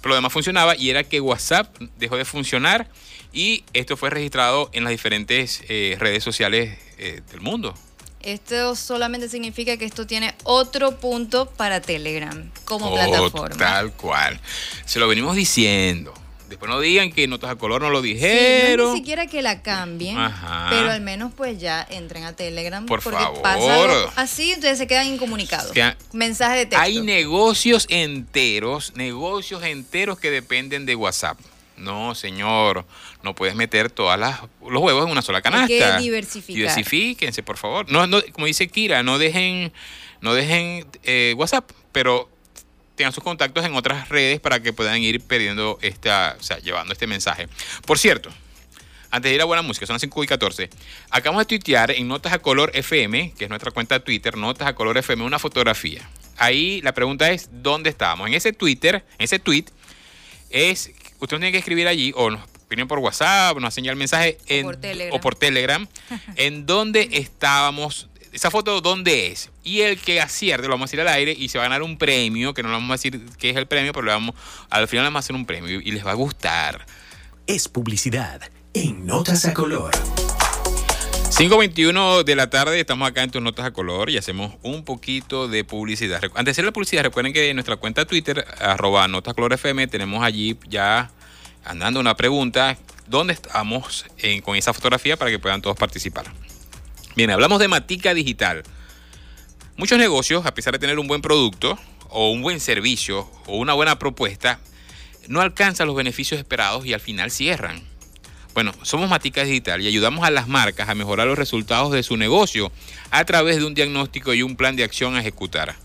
Pero 0.00 0.10
lo 0.10 0.14
demás 0.16 0.32
funcionaba 0.32 0.76
y 0.76 0.90
era 0.90 1.04
que 1.04 1.20
WhatsApp 1.20 1.76
dejó 1.98 2.16
de 2.16 2.24
funcionar 2.24 2.88
y 3.32 3.64
esto 3.72 3.96
fue 3.96 4.10
registrado 4.10 4.70
en 4.72 4.84
las 4.84 4.90
diferentes 4.90 5.62
eh, 5.68 5.96
redes 5.98 6.22
sociales 6.22 6.78
eh, 6.98 7.22
del 7.30 7.40
mundo. 7.40 7.74
Esto 8.20 8.74
solamente 8.74 9.28
significa 9.28 9.76
que 9.76 9.84
esto 9.84 10.06
tiene 10.06 10.34
otro 10.44 10.98
punto 10.98 11.46
para 11.46 11.80
Telegram 11.80 12.50
como 12.64 12.86
oh, 12.86 12.94
plataforma. 12.94 13.56
Tal 13.56 13.92
cual. 13.92 14.40
Se 14.86 14.98
lo 14.98 15.08
venimos 15.08 15.36
diciendo. 15.36 16.14
Después 16.54 16.70
no 16.70 16.78
digan 16.78 17.10
que 17.10 17.26
notas 17.26 17.50
a 17.50 17.56
color 17.56 17.82
no 17.82 17.90
lo 17.90 18.00
dijeron. 18.00 18.86
no 18.86 18.92
ni 18.92 18.98
siquiera 19.00 19.26
que 19.26 19.42
la 19.42 19.60
cambien, 19.60 20.16
pero 20.70 20.92
al 20.92 21.00
menos 21.00 21.32
pues 21.36 21.58
ya 21.58 21.84
entren 21.90 22.22
a 22.22 22.36
Telegram. 22.36 22.86
Por 22.86 23.02
porque 23.02 23.18
favor. 23.18 23.42
Pasa 23.42 24.12
así, 24.14 24.52
entonces 24.52 24.78
se 24.78 24.86
quedan 24.86 25.08
incomunicados. 25.08 25.72
Mensaje 26.12 26.58
de 26.58 26.66
texto. 26.66 26.80
Hay 26.80 27.00
negocios 27.00 27.88
enteros, 27.90 28.92
negocios 28.94 29.64
enteros 29.64 30.20
que 30.20 30.30
dependen 30.30 30.86
de 30.86 30.94
WhatsApp. 30.94 31.40
No, 31.76 32.14
señor, 32.14 32.84
no 33.24 33.34
puedes 33.34 33.56
meter 33.56 33.90
todas 33.90 34.16
las 34.16 34.42
los 34.64 34.80
huevos 34.80 35.06
en 35.06 35.10
una 35.10 35.22
sola 35.22 35.42
canasta. 35.42 35.64
Hay 35.64 35.80
que 35.80 36.02
diversificar. 36.04 36.56
Diversifíquense, 36.56 37.42
por 37.42 37.56
favor. 37.56 37.90
No, 37.90 38.06
no, 38.06 38.22
como 38.30 38.46
dice 38.46 38.68
Kira, 38.68 39.02
no 39.02 39.18
dejen, 39.18 39.72
no 40.20 40.34
dejen 40.34 40.86
eh, 41.02 41.34
WhatsApp, 41.36 41.68
pero 41.90 42.30
tengan 42.94 43.12
sus 43.12 43.24
contactos 43.24 43.64
en 43.64 43.74
otras 43.74 44.08
redes 44.08 44.40
para 44.40 44.60
que 44.60 44.72
puedan 44.72 45.02
ir 45.02 45.20
perdiendo 45.20 45.78
esta, 45.82 46.36
o 46.38 46.42
sea, 46.42 46.58
llevando 46.58 46.92
este 46.92 47.06
mensaje. 47.06 47.48
Por 47.86 47.98
cierto, 47.98 48.30
antes 49.10 49.30
de 49.30 49.36
ir 49.36 49.40
a 49.40 49.44
buena 49.44 49.62
música, 49.62 49.86
son 49.86 49.94
las 49.94 50.00
5 50.00 50.24
y 50.24 50.26
14. 50.26 50.70
Acabamos 51.10 51.42
de 51.42 51.46
tuitear 51.46 51.92
en 51.92 52.08
Notas 52.08 52.32
a 52.32 52.40
Color 52.40 52.72
FM, 52.74 53.32
que 53.38 53.44
es 53.44 53.50
nuestra 53.50 53.70
cuenta 53.70 53.96
de 53.96 54.04
Twitter, 54.04 54.36
Notas 54.36 54.66
a 54.66 54.74
Color 54.74 54.98
FM, 54.98 55.22
una 55.22 55.38
fotografía. 55.38 56.08
Ahí 56.36 56.80
la 56.82 56.92
pregunta 56.94 57.30
es, 57.30 57.48
¿dónde 57.52 57.90
estábamos? 57.90 58.26
En 58.26 58.34
ese 58.34 58.52
Twitter, 58.52 59.04
en 59.18 59.24
ese 59.24 59.38
tweet, 59.38 59.66
es, 60.50 60.90
usted 61.20 61.36
tiene 61.36 61.52
que 61.52 61.58
escribir 61.58 61.86
allí, 61.86 62.12
o 62.16 62.30
nos 62.30 62.40
vienen 62.68 62.88
por 62.88 62.98
WhatsApp, 62.98 63.56
nos 63.58 63.68
hacen 63.68 63.86
el 63.86 63.94
mensaje 63.94 64.38
en, 64.48 64.66
o 65.12 65.20
por 65.20 65.36
Telegram, 65.36 65.86
en 66.36 66.66
dónde 66.66 67.08
estábamos 67.12 68.08
esa 68.34 68.50
foto 68.50 68.80
dónde 68.80 69.28
es. 69.28 69.50
Y 69.62 69.80
el 69.80 69.98
que 69.98 70.20
acierte, 70.20 70.66
lo 70.66 70.74
vamos 70.74 70.88
a 70.88 70.88
decir 70.88 71.00
al 71.00 71.08
aire 71.08 71.34
y 71.36 71.48
se 71.48 71.58
va 71.58 71.64
a 71.64 71.68
ganar 71.68 71.82
un 71.82 71.96
premio, 71.96 72.52
que 72.52 72.62
no 72.62 72.68
le 72.68 72.74
vamos 72.74 72.90
a 72.90 72.94
decir 72.94 73.20
qué 73.38 73.50
es 73.50 73.56
el 73.56 73.66
premio, 73.66 73.92
pero 73.92 74.04
le 74.04 74.12
vamos, 74.12 74.34
al 74.70 74.88
final 74.88 75.04
le 75.04 75.06
vamos 75.08 75.18
a 75.18 75.24
hacer 75.24 75.36
un 75.36 75.46
premio 75.46 75.80
y 75.80 75.90
les 75.92 76.04
va 76.04 76.10
a 76.10 76.14
gustar. 76.14 76.84
Es 77.46 77.68
publicidad 77.68 78.42
en 78.74 79.06
Notas 79.06 79.44
a 79.44 79.54
Color. 79.54 79.94
5.21 81.36 82.22
de 82.22 82.36
la 82.36 82.48
tarde, 82.48 82.78
estamos 82.78 83.08
acá 83.08 83.24
en 83.24 83.30
tus 83.30 83.42
notas 83.42 83.66
a 83.66 83.72
color 83.72 84.08
y 84.08 84.16
hacemos 84.16 84.54
un 84.62 84.84
poquito 84.84 85.48
de 85.48 85.64
publicidad. 85.64 86.22
Antes 86.22 86.44
de 86.44 86.50
hacer 86.52 86.64
la 86.64 86.70
publicidad, 86.70 87.02
recuerden 87.02 87.32
que 87.32 87.50
en 87.50 87.56
nuestra 87.56 87.76
cuenta 87.76 88.04
Twitter, 88.04 88.46
arroba 88.60 89.08
notas 89.08 89.34
color 89.34 89.52
FM, 89.52 89.88
tenemos 89.88 90.22
allí 90.22 90.56
ya 90.68 91.10
andando 91.64 91.98
una 91.98 92.16
pregunta, 92.16 92.76
¿dónde 93.08 93.32
estamos 93.32 94.06
con 94.44 94.54
esa 94.54 94.72
fotografía 94.72 95.16
para 95.16 95.32
que 95.32 95.40
puedan 95.40 95.60
todos 95.60 95.76
participar? 95.76 96.26
Bien, 97.16 97.30
hablamos 97.30 97.60
de 97.60 97.68
Matica 97.68 98.12
Digital. 98.12 98.64
Muchos 99.76 99.98
negocios, 99.98 100.46
a 100.46 100.54
pesar 100.54 100.72
de 100.72 100.80
tener 100.80 100.98
un 100.98 101.06
buen 101.06 101.22
producto 101.22 101.78
o 102.08 102.32
un 102.32 102.42
buen 102.42 102.58
servicio 102.58 103.30
o 103.46 103.56
una 103.56 103.72
buena 103.72 104.00
propuesta, 104.00 104.58
no 105.28 105.40
alcanzan 105.40 105.86
los 105.86 105.94
beneficios 105.94 106.40
esperados 106.40 106.84
y 106.84 106.92
al 106.92 106.98
final 106.98 107.30
cierran. 107.30 107.84
Bueno, 108.52 108.72
somos 108.82 109.08
Matica 109.08 109.44
Digital 109.44 109.80
y 109.80 109.86
ayudamos 109.86 110.26
a 110.26 110.32
las 110.32 110.48
marcas 110.48 110.88
a 110.88 110.96
mejorar 110.96 111.28
los 111.28 111.38
resultados 111.38 111.92
de 111.92 112.02
su 112.02 112.16
negocio 112.16 112.72
a 113.12 113.24
través 113.24 113.58
de 113.58 113.64
un 113.64 113.74
diagnóstico 113.74 114.34
y 114.34 114.42
un 114.42 114.56
plan 114.56 114.74
de 114.74 114.82
acción 114.82 115.14
a 115.14 115.20
ejecutar. 115.20 115.76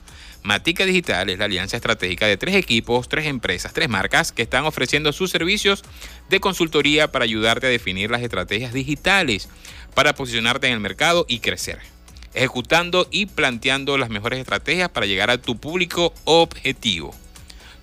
Matica 0.43 0.86
Digital 0.86 1.29
es 1.29 1.38
la 1.38 1.46
alianza 1.46 1.75
estratégica 1.75 2.25
de 2.25 2.38
tres 2.38 2.55
equipos, 2.55 3.10
tres 3.10 3.25
empresas, 3.25 3.74
tres 3.74 3.89
marcas 3.89 4.31
que 4.31 4.41
están 4.41 4.65
ofreciendo 4.65 5.12
sus 5.12 5.31
servicios 5.31 5.84
de 6.29 6.39
consultoría 6.39 7.12
para 7.12 7.25
ayudarte 7.25 7.67
a 7.67 7.69
definir 7.69 8.10
las 8.10 8.22
estrategias 8.22 8.74
digitales 8.74 9.50
para 9.93 10.13
posicionarte 10.13 10.67
en 10.67 10.74
el 10.74 10.79
mercado 10.79 11.25
y 11.27 11.39
crecer, 11.39 11.79
ejecutando 12.34 13.08
y 13.12 13.25
planteando 13.25 13.98
las 13.98 14.10
mejores 14.10 14.39
estrategias 14.39 14.89
para 14.89 15.05
llegar 15.05 15.29
a 15.29 15.41
tu 15.41 15.58
público 15.58 16.13
objetivo. 16.24 17.13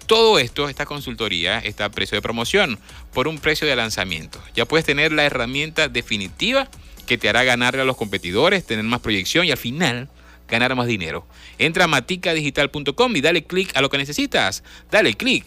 Todo 0.07 0.39
esto, 0.39 0.69
esta 0.69 0.87
consultoría, 0.87 1.59
está 1.59 1.87
a 1.87 1.91
precio 1.91 2.17
de 2.17 2.23
promoción 2.23 2.79
por 3.13 3.29
un 3.29 3.39
precio 3.39 3.67
de 3.67 3.77
lanzamiento. 3.77 4.41
Ya 4.55 4.65
puedes 4.65 4.87
tener 4.87 5.13
la 5.13 5.25
herramienta 5.25 5.89
definitiva 5.89 6.69
que 7.07 7.19
te 7.19 7.29
hará 7.29 7.45
ganarle 7.45 7.83
a 7.83 7.85
los 7.85 7.97
competidores, 7.97 8.65
tener 8.65 8.85
más 8.85 9.01
proyección 9.01 9.47
y 9.47 9.51
al 9.51 9.59
final 9.59 10.09
ganar 10.49 10.75
más 10.75 10.87
dinero. 10.87 11.27
Entra 11.59 11.85
a 11.85 11.89
maticadigital.com 11.89 13.17
y 13.17 13.21
dale 13.21 13.45
clic 13.45 13.77
a 13.77 13.81
lo 13.81 13.91
que 13.91 13.99
necesitas. 13.99 14.63
Dale 14.91 15.15
clic 15.15 15.45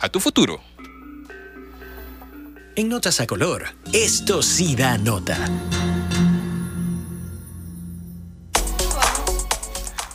a 0.00 0.08
tu 0.08 0.20
futuro. 0.20 0.60
En 2.74 2.88
Notas 2.88 3.20
a 3.20 3.26
Color, 3.26 3.66
esto 3.92 4.42
sí 4.42 4.74
da 4.74 4.96
nota. 4.96 5.38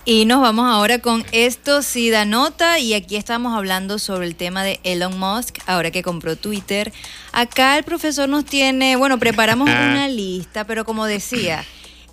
Y 0.10 0.24
nos 0.24 0.42
vamos 0.42 0.66
ahora 0.66 1.00
con 1.00 1.26
esto 1.34 1.82
sí 1.82 2.10
da 2.10 2.24
nota 2.24 2.80
y 2.80 2.94
aquí 2.94 3.18
estamos 3.18 3.54
hablando 3.54 4.00
sobre 4.00 4.26
el 4.26 4.36
tema 4.36 4.64
de 4.64 4.80
Elon 4.84 5.20
Musk, 5.20 5.58
ahora 5.68 5.92
que 5.92 6.02
compró 6.02 6.38
Twitter. 6.38 6.94
Acá 7.34 7.78
el 7.78 7.84
profesor 7.84 8.30
nos 8.30 8.46
tiene, 8.46 8.96
bueno, 8.96 9.20
preparamos 9.20 9.70
una 9.70 10.08
lista, 10.08 10.64
pero 10.64 10.86
como 10.86 11.06
decía, 11.06 11.66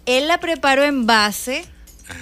él 0.06 0.26
la 0.26 0.40
preparó 0.40 0.83
en 0.83 1.06
base 1.06 1.64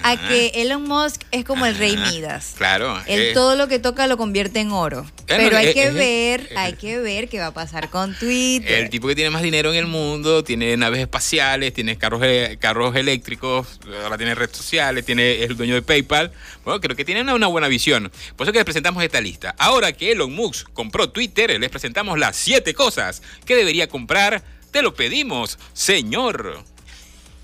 a 0.03 0.17
que 0.17 0.51
Elon 0.55 0.83
Musk 0.83 1.21
es 1.31 1.43
como 1.45 1.65
el 1.65 1.77
rey 1.77 1.97
Midas. 1.97 2.53
Claro. 2.57 3.01
Él 3.05 3.21
eh, 3.21 3.31
todo 3.33 3.55
lo 3.55 3.67
que 3.67 3.79
toca 3.79 4.07
lo 4.07 4.17
convierte 4.17 4.59
en 4.59 4.71
oro. 4.71 5.05
Pero 5.27 5.57
hay 5.57 5.73
que 5.73 5.91
ver, 5.91 6.49
hay 6.55 6.73
que 6.73 6.99
ver 6.99 7.29
qué 7.29 7.39
va 7.39 7.47
a 7.47 7.53
pasar 7.53 7.89
con 7.89 8.17
Twitter. 8.17 8.83
El 8.83 8.89
tipo 8.89 9.07
que 9.07 9.15
tiene 9.15 9.29
más 9.29 9.41
dinero 9.41 9.71
en 9.71 9.77
el 9.77 9.87
mundo, 9.87 10.43
tiene 10.43 10.75
naves 10.77 10.99
espaciales, 10.99 11.73
tiene 11.73 11.97
carros, 11.97 12.21
eh, 12.23 12.57
carros 12.59 12.95
eléctricos, 12.95 13.79
ahora 14.03 14.17
tiene 14.17 14.35
redes 14.35 14.55
sociales, 14.55 15.05
tiene 15.05 15.43
es 15.43 15.49
el 15.49 15.57
dueño 15.57 15.75
de 15.75 15.81
PayPal. 15.81 16.31
Bueno, 16.63 16.79
creo 16.79 16.95
que 16.95 17.05
tiene 17.05 17.21
una, 17.33 17.47
buena 17.47 17.67
visión. 17.67 18.11
Por 18.35 18.45
eso 18.45 18.51
que 18.51 18.59
les 18.59 18.65
presentamos 18.65 19.03
esta 19.03 19.21
lista. 19.21 19.55
Ahora 19.57 19.91
que 19.93 20.11
Elon 20.11 20.33
Musk 20.33 20.71
compró 20.73 21.09
Twitter, 21.09 21.59
les 21.59 21.69
presentamos 21.69 22.17
las 22.19 22.35
siete 22.35 22.73
cosas 22.73 23.21
que 23.45 23.55
debería 23.55 23.87
comprar. 23.87 24.43
Te 24.71 24.81
lo 24.81 24.93
pedimos, 24.93 25.59
señor. 25.73 26.63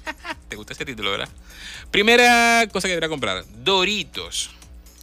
¿Te 0.49 0.55
gusta 0.55 0.73
ese 0.73 0.85
título, 0.85 1.11
verdad? 1.11 1.29
Primera 1.91 2.67
cosa 2.71 2.87
que 2.87 2.91
debería 2.91 3.09
comprar, 3.09 3.43
Doritos. 3.63 4.51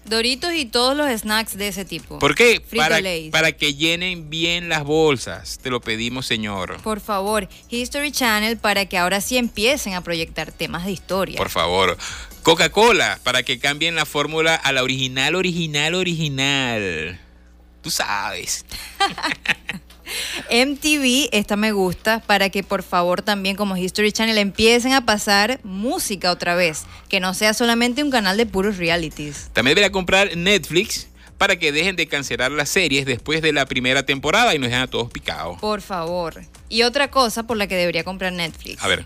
Doritos 0.04 0.54
y 0.54 0.66
todos 0.66 0.96
los 0.96 1.08
snacks 1.20 1.56
de 1.56 1.66
ese 1.68 1.84
tipo. 1.84 2.20
¿Por 2.20 2.36
qué? 2.36 2.62
Para, 2.76 3.00
para, 3.32 3.52
que 3.52 3.74
llenen 3.74 4.30
bien 4.30 4.68
las 4.68 4.84
bolsas. 4.84 5.58
Te 5.60 5.68
lo 5.68 5.80
pedimos, 5.80 6.26
señor. 6.26 6.80
Por 6.82 7.00
favor, 7.00 7.48
History 7.70 8.12
Channel 8.12 8.56
para 8.56 8.86
que 8.86 8.98
ahora 8.98 9.20
sí 9.20 9.36
empiecen 9.36 9.94
a 9.94 10.02
proyectar 10.02 10.52
temas 10.52 10.84
de 10.84 10.92
historia. 10.92 11.36
Por 11.36 11.50
favor. 11.50 11.98
Coca-Cola 12.44 13.18
para 13.24 13.42
que 13.42 13.58
cambien 13.58 13.96
la 13.96 14.06
fórmula 14.06 14.54
a 14.54 14.70
la 14.70 14.84
original, 14.84 15.34
original, 15.34 15.96
original. 15.96 17.20
Tú 17.82 17.90
sabes. 17.90 18.64
MTV, 20.50 21.28
esta 21.32 21.56
me 21.56 21.72
gusta, 21.72 22.20
para 22.20 22.50
que 22.50 22.62
por 22.62 22.82
favor 22.82 23.22
también 23.22 23.56
como 23.56 23.76
History 23.76 24.12
Channel 24.12 24.38
empiecen 24.38 24.92
a 24.92 25.04
pasar 25.04 25.60
música 25.64 26.30
otra 26.30 26.54
vez, 26.54 26.84
que 27.08 27.20
no 27.20 27.34
sea 27.34 27.54
solamente 27.54 28.02
un 28.02 28.10
canal 28.10 28.36
de 28.36 28.46
puros 28.46 28.76
realities. 28.76 29.50
También 29.52 29.74
debería 29.74 29.92
comprar 29.92 30.36
Netflix 30.36 31.08
para 31.38 31.56
que 31.58 31.72
dejen 31.72 31.96
de 31.96 32.06
cancelar 32.06 32.50
las 32.50 32.68
series 32.68 33.06
después 33.06 33.42
de 33.42 33.52
la 33.52 33.66
primera 33.66 34.04
temporada 34.04 34.54
y 34.54 34.58
nos 34.58 34.68
dejen 34.68 34.82
a 34.82 34.86
todos 34.86 35.10
picados. 35.10 35.58
Por 35.60 35.82
favor. 35.82 36.42
Y 36.68 36.82
otra 36.82 37.10
cosa 37.10 37.42
por 37.44 37.56
la 37.56 37.66
que 37.66 37.76
debería 37.76 38.04
comprar 38.04 38.32
Netflix. 38.32 38.82
A 38.82 38.88
ver. 38.88 39.04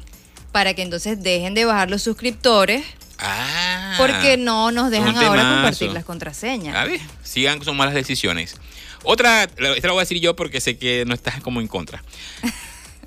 Para 0.52 0.74
que 0.74 0.82
entonces 0.82 1.22
dejen 1.22 1.54
de 1.54 1.64
bajar 1.64 1.90
los 1.90 2.02
suscriptores. 2.02 2.84
Ah. 3.18 3.94
Porque 3.98 4.36
no 4.36 4.70
nos 4.70 4.90
dejan 4.90 5.16
ahora 5.16 5.42
compartir 5.42 5.92
las 5.92 6.04
contraseñas. 6.04 6.74
A 6.74 6.84
ver, 6.84 7.00
sigan, 7.22 7.62
son 7.62 7.76
malas 7.76 7.94
decisiones. 7.94 8.56
Otra, 9.04 9.44
esta 9.44 9.62
la 9.62 9.92
voy 9.92 10.00
a 10.00 10.02
decir 10.02 10.20
yo 10.20 10.36
porque 10.36 10.60
sé 10.60 10.76
que 10.78 11.04
no 11.06 11.14
estás 11.14 11.40
como 11.40 11.60
en 11.60 11.68
contra. 11.68 12.02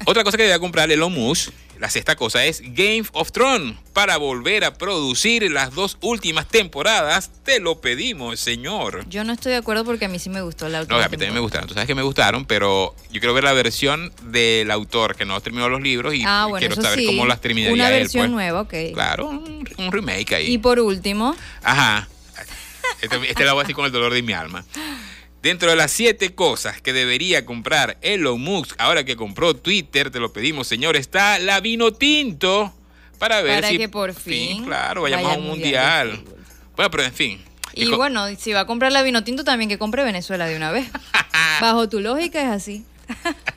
Otra 0.05 0.23
cosa 0.23 0.37
que 0.37 0.51
a 0.51 0.59
comprar 0.59 0.91
Elon 0.91 1.13
Musk, 1.13 1.51
la 1.79 1.89
sexta 1.89 2.15
cosa 2.15 2.45
es 2.45 2.61
Game 2.61 3.05
of 3.13 3.31
Thrones 3.31 3.75
para 3.93 4.17
volver 4.17 4.65
a 4.65 4.73
producir 4.73 5.49
las 5.49 5.73
dos 5.73 5.97
últimas 6.01 6.47
temporadas. 6.47 7.31
Te 7.43 7.59
lo 7.59 7.79
pedimos, 7.79 8.39
señor. 8.39 9.07
Yo 9.09 9.23
no 9.23 9.33
estoy 9.33 9.53
de 9.53 9.59
acuerdo 9.59 9.85
porque 9.85 10.05
a 10.05 10.09
mí 10.09 10.19
sí 10.19 10.29
me 10.29 10.41
gustó 10.41 10.67
la 10.67 10.81
última. 10.81 10.99
No, 10.99 11.03
a 11.03 11.07
mí 11.07 11.11
también 11.11 11.33
me 11.33 11.39
gustaron. 11.39 11.67
Tú 11.67 11.73
sabes 11.73 11.87
que 11.87 11.95
me 11.95 12.01
gustaron, 12.01 12.45
pero 12.45 12.95
yo 13.11 13.19
quiero 13.19 13.33
ver 13.33 13.43
la 13.43 13.53
versión 13.53 14.11
del 14.23 14.69
autor 14.71 15.15
que 15.15 15.25
no 15.25 15.39
terminó 15.41 15.69
los 15.69 15.81
libros 15.81 16.13
y 16.13 16.23
ah, 16.25 16.47
quiero 16.57 16.75
saber 16.75 17.05
cómo 17.05 17.25
las 17.25 17.39
terminaría 17.39 17.73
Una 17.73 17.89
versión 17.89 18.23
pues. 18.23 18.31
nueva, 18.31 18.61
ok. 18.61 18.73
Claro, 18.93 19.27
un, 19.27 19.91
remake 19.91 20.35
ahí. 20.35 20.53
Y 20.53 20.57
por 20.57 20.79
último. 20.79 21.35
Ajá. 21.63 22.07
Este, 23.01 23.15
este 23.29 23.45
lo 23.45 23.53
voy 23.53 23.61
a 23.61 23.63
decir 23.63 23.75
con 23.75 23.85
el 23.85 23.91
dolor 23.91 24.13
de 24.13 24.21
mi 24.21 24.33
alma. 24.33 24.65
Dentro 25.43 25.71
de 25.71 25.75
las 25.75 25.91
siete 25.91 26.33
cosas 26.33 26.81
que 26.81 26.93
debería 26.93 27.45
comprar 27.45 27.97
Elon 28.01 28.39
Musk, 28.39 28.75
ahora 28.79 29.03
que 29.03 29.17
compró 29.17 29.53
Twitter, 29.53 30.09
te 30.09 30.21
lo 30.21 30.31
pedimos, 30.31 30.67
señor, 30.67 30.95
está 30.95 31.37
la 31.37 31.59
vino 31.59 31.91
tinto 31.91 32.73
para 33.19 33.41
ver 33.41 33.55
para 33.55 33.67
si 33.67 33.77
que 33.77 33.89
por 33.89 34.13
fin, 34.13 34.63
claro, 34.63 35.01
vayamos 35.01 35.33
a 35.33 35.35
un 35.35 35.45
mundial. 35.45 36.23
Bueno, 36.77 36.89
pero 36.89 37.03
en 37.03 37.13
fin. 37.13 37.41
Y 37.73 37.89
bueno, 37.89 38.25
si 38.37 38.53
va 38.53 38.61
a 38.61 38.65
comprar 38.65 38.93
la 38.93 39.03
vino 39.03 39.25
tinto, 39.25 39.43
también 39.43 39.69
que 39.69 39.77
compre 39.77 40.05
Venezuela 40.05 40.45
de 40.45 40.55
una 40.55 40.71
vez. 40.71 40.87
Bajo 41.59 41.89
tu 41.89 41.99
lógica 41.99 42.41
es 42.41 42.47
así. 42.47 42.85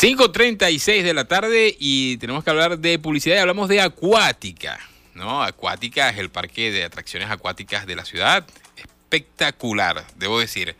5.36 0.00 1.02
de 1.02 1.12
la 1.12 1.26
tarde 1.26 1.76
y 1.78 2.16
tenemos 2.16 2.42
que 2.42 2.48
hablar 2.48 2.78
de 2.78 2.98
publicidad 2.98 3.36
y 3.36 3.38
hablamos 3.40 3.68
de 3.68 3.82
Acuática. 3.82 4.80
¿no? 5.12 5.42
Acuática 5.42 6.08
es 6.08 6.16
el 6.16 6.30
parque 6.30 6.70
de 6.70 6.84
atracciones 6.84 7.28
acuáticas 7.28 7.84
de 7.86 7.96
la 7.96 8.06
ciudad. 8.06 8.46
Espectacular, 8.78 10.06
debo 10.16 10.40
decir. 10.40 10.74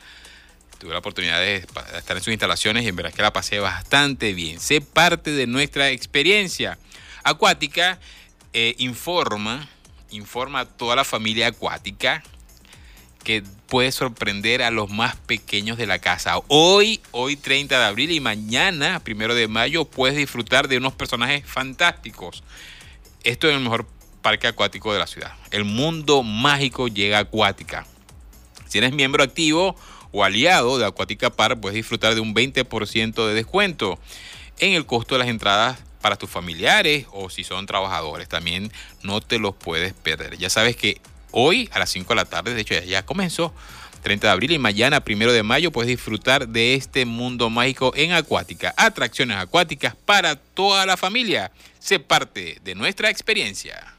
Tuve 0.79 0.93
la 0.93 1.01
oportunidad 1.01 1.39
de 1.39 1.57
estar 1.57 2.17
en 2.17 2.23
sus 2.23 2.33
instalaciones 2.33 2.85
y 2.85 2.89
en 2.89 2.97
verdad 2.97 3.13
que 3.13 3.21
la 3.21 3.31
pasé 3.31 3.59
bastante 3.59 4.33
bien. 4.33 4.59
Sé 4.59 4.81
parte 4.81 5.33
de 5.33 5.47
nuestra 5.47 5.91
experiencia. 5.91 6.79
Acuática 7.23 8.01
eh, 8.55 8.75
informa, 8.79 9.69
informa 10.09 10.61
a 10.61 10.65
toda 10.65 10.97
la 10.97 11.05
familia 11.05 11.49
acuática 11.49 12.23
que 13.31 13.45
puede 13.69 13.93
sorprender 13.93 14.61
a 14.61 14.73
los 14.73 14.91
más 14.91 15.15
pequeños 15.15 15.79
de 15.79 15.87
la 15.87 16.01
casa. 16.01 16.41
Hoy, 16.49 17.01
hoy 17.13 17.37
30 17.37 17.79
de 17.79 17.85
abril 17.85 18.11
y 18.11 18.19
mañana, 18.19 18.99
primero 19.05 19.37
de 19.37 19.47
mayo, 19.47 19.85
puedes 19.85 20.17
disfrutar 20.17 20.67
de 20.67 20.79
unos 20.79 20.95
personajes 20.95 21.47
fantásticos. 21.47 22.43
Esto 23.23 23.49
es 23.49 23.55
el 23.55 23.61
mejor 23.61 23.87
parque 24.21 24.49
acuático 24.49 24.93
de 24.93 24.99
la 24.99 25.07
ciudad. 25.07 25.33
El 25.53 25.65
mundo 25.65 26.25
mágico 26.25 26.89
llega 26.89 27.19
a 27.19 27.21
Acuática. 27.21 27.87
Si 28.67 28.79
eres 28.79 28.93
miembro 28.93 29.23
activo 29.23 29.77
o 30.11 30.25
aliado 30.25 30.79
de 30.79 30.87
Acuática 30.87 31.31
Park, 31.31 31.61
puedes 31.61 31.77
disfrutar 31.77 32.17
de 32.17 32.21
un 32.21 32.35
20% 32.35 33.29
de 33.29 33.35
descuento 33.35 34.01
en 34.59 34.73
el 34.73 34.87
costo 34.87 35.15
de 35.15 35.21
las 35.21 35.29
entradas 35.29 35.79
para 36.01 36.17
tus 36.17 36.29
familiares 36.29 37.07
o 37.13 37.31
si 37.31 37.45
son 37.45 37.67
trabajadores. 37.67 38.29
También 38.29 38.73
no 39.05 39.21
te 39.21 39.39
los 39.39 39.55
puedes 39.55 39.93
perder. 39.93 40.37
Ya 40.37 40.51
sabes 40.51 40.75
que 40.75 41.01
hoy 41.33 41.69
a 41.73 41.79
las 41.79 41.91
5 41.91 42.09
de 42.09 42.15
la 42.17 42.25
tarde, 42.25 42.55
de 42.55 42.61
hecho 42.61 42.75
ya, 42.75 43.05
comenzó, 43.05 43.55
30 44.03 44.27
de 44.27 44.33
abril 44.33 44.53
y 44.53 44.59
mañana, 44.59 45.03
1 45.07 45.33
de 45.33 45.43
mayo, 45.43 45.71
puedes 45.73 45.89
disfrutar 45.89 46.49
de 46.49 46.75
este 46.75 47.05
mundo 47.05 47.51
mágico 47.51 47.93
en 47.95 48.13
Acuática. 48.13 48.73
Atracciones 48.77 49.37
acuáticas 49.37 49.95
para 49.95 50.37
toda 50.37 50.87
la 50.87 50.97
familia. 50.97 51.53
Sé 51.79 51.99
parte 51.99 52.59
de 52.65 52.75
nuestra 52.75 53.11
experiencia. 53.11 53.95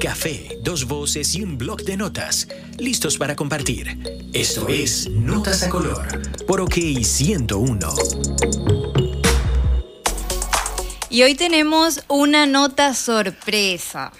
café, 0.00 0.58
dos 0.62 0.84
voces 0.84 1.34
y 1.34 1.42
un 1.42 1.58
blog 1.58 1.82
de 1.82 1.96
notas, 1.96 2.46
listos 2.78 3.18
para 3.18 3.34
compartir. 3.34 3.98
Esto 4.32 4.68
es 4.68 5.08
Notas 5.10 5.64
a 5.64 5.68
Color, 5.68 6.46
por 6.46 6.60
OK 6.60 6.74
101. 7.02 7.94
Y 11.10 11.22
hoy 11.22 11.34
tenemos 11.34 12.04
una 12.08 12.46
nota 12.46 12.94
sorpresa. 12.94 14.12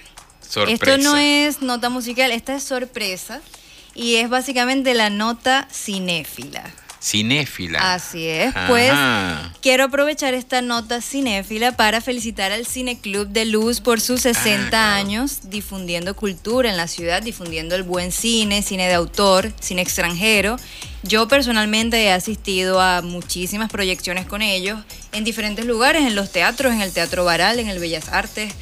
Esto 0.69 0.99
no 0.99 1.17
es 1.17 1.61
nota 1.63 1.89
musical, 1.91 2.31
esta 2.31 2.57
es 2.57 2.63
sorpresa 2.63 3.41
y 3.95 4.17
es 4.17 4.29
básicamente 4.29 4.95
la 4.95 5.11
nota 5.11 5.69
cinéfila. 5.71 6.65
Cinéfila. 7.01 7.95
Así 7.95 8.27
es. 8.27 8.53
Pues 8.67 8.93
quiero 9.61 9.85
aprovechar 9.85 10.35
esta 10.35 10.63
nota 10.63 11.01
cinéfila 11.01 11.77
para 11.77 12.01
felicitar 12.01 12.51
al 12.51 12.67
Cine 12.67 12.99
Club 12.99 13.29
de 13.29 13.45
Luz 13.45 13.81
por 13.81 14.01
sus 14.01 14.23
60 14.23 14.77
ah, 14.77 14.97
años 14.97 15.43
difundiendo 15.45 16.17
cultura 16.17 16.69
en 16.69 16.77
la 16.77 16.89
ciudad, 16.89 17.23
difundiendo 17.23 17.77
el 17.77 17.85
buen 17.85 18.11
cine, 18.11 18.63
cine 18.63 18.89
de 18.89 18.95
autor, 18.95 19.53
cine 19.61 19.83
extranjero. 19.83 20.57
Yo 21.05 21.29
personalmente 21.29 22.03
he 22.03 22.11
asistido 22.11 22.81
a 22.81 23.01
muchísimas 23.03 23.71
proyecciones 23.71 24.27
con 24.27 24.43
ellos 24.43 24.81
en 25.13 25.23
diferentes 25.23 25.67
lugares, 25.67 26.05
en 26.05 26.17
los 26.17 26.33
teatros, 26.33 26.73
en 26.73 26.81
el 26.81 26.93
Teatro 26.93 27.25
Baral, 27.25 27.61
en 27.61 27.69
el 27.69 27.79
Bellas 27.79 28.09
Artes, 28.09 28.53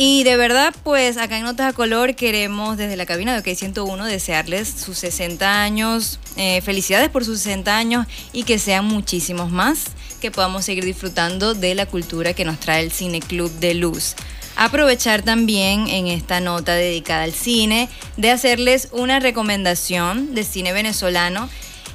y 0.00 0.22
de 0.22 0.36
verdad, 0.36 0.72
pues 0.84 1.16
acá 1.16 1.38
en 1.38 1.42
Notas 1.42 1.70
a 1.70 1.72
Color 1.72 2.14
queremos 2.14 2.76
desde 2.76 2.94
la 2.96 3.04
cabina 3.04 3.32
de 3.32 3.40
OK 3.40 3.58
101 3.58 4.04
desearles 4.04 4.68
sus 4.68 4.96
60 4.98 5.60
años, 5.60 6.20
eh, 6.36 6.60
felicidades 6.60 7.08
por 7.08 7.24
sus 7.24 7.40
60 7.40 7.76
años 7.76 8.06
y 8.32 8.44
que 8.44 8.60
sean 8.60 8.84
muchísimos 8.84 9.50
más, 9.50 9.86
que 10.20 10.30
podamos 10.30 10.64
seguir 10.64 10.84
disfrutando 10.84 11.54
de 11.54 11.74
la 11.74 11.86
cultura 11.86 12.32
que 12.32 12.44
nos 12.44 12.60
trae 12.60 12.84
el 12.84 12.92
Cine 12.92 13.18
Club 13.18 13.50
de 13.58 13.74
Luz. 13.74 14.14
Aprovechar 14.54 15.22
también 15.22 15.88
en 15.88 16.06
esta 16.06 16.38
nota 16.38 16.76
dedicada 16.76 17.24
al 17.24 17.32
cine 17.32 17.88
de 18.16 18.30
hacerles 18.30 18.90
una 18.92 19.18
recomendación 19.18 20.32
de 20.32 20.44
cine 20.44 20.72
venezolano 20.72 21.48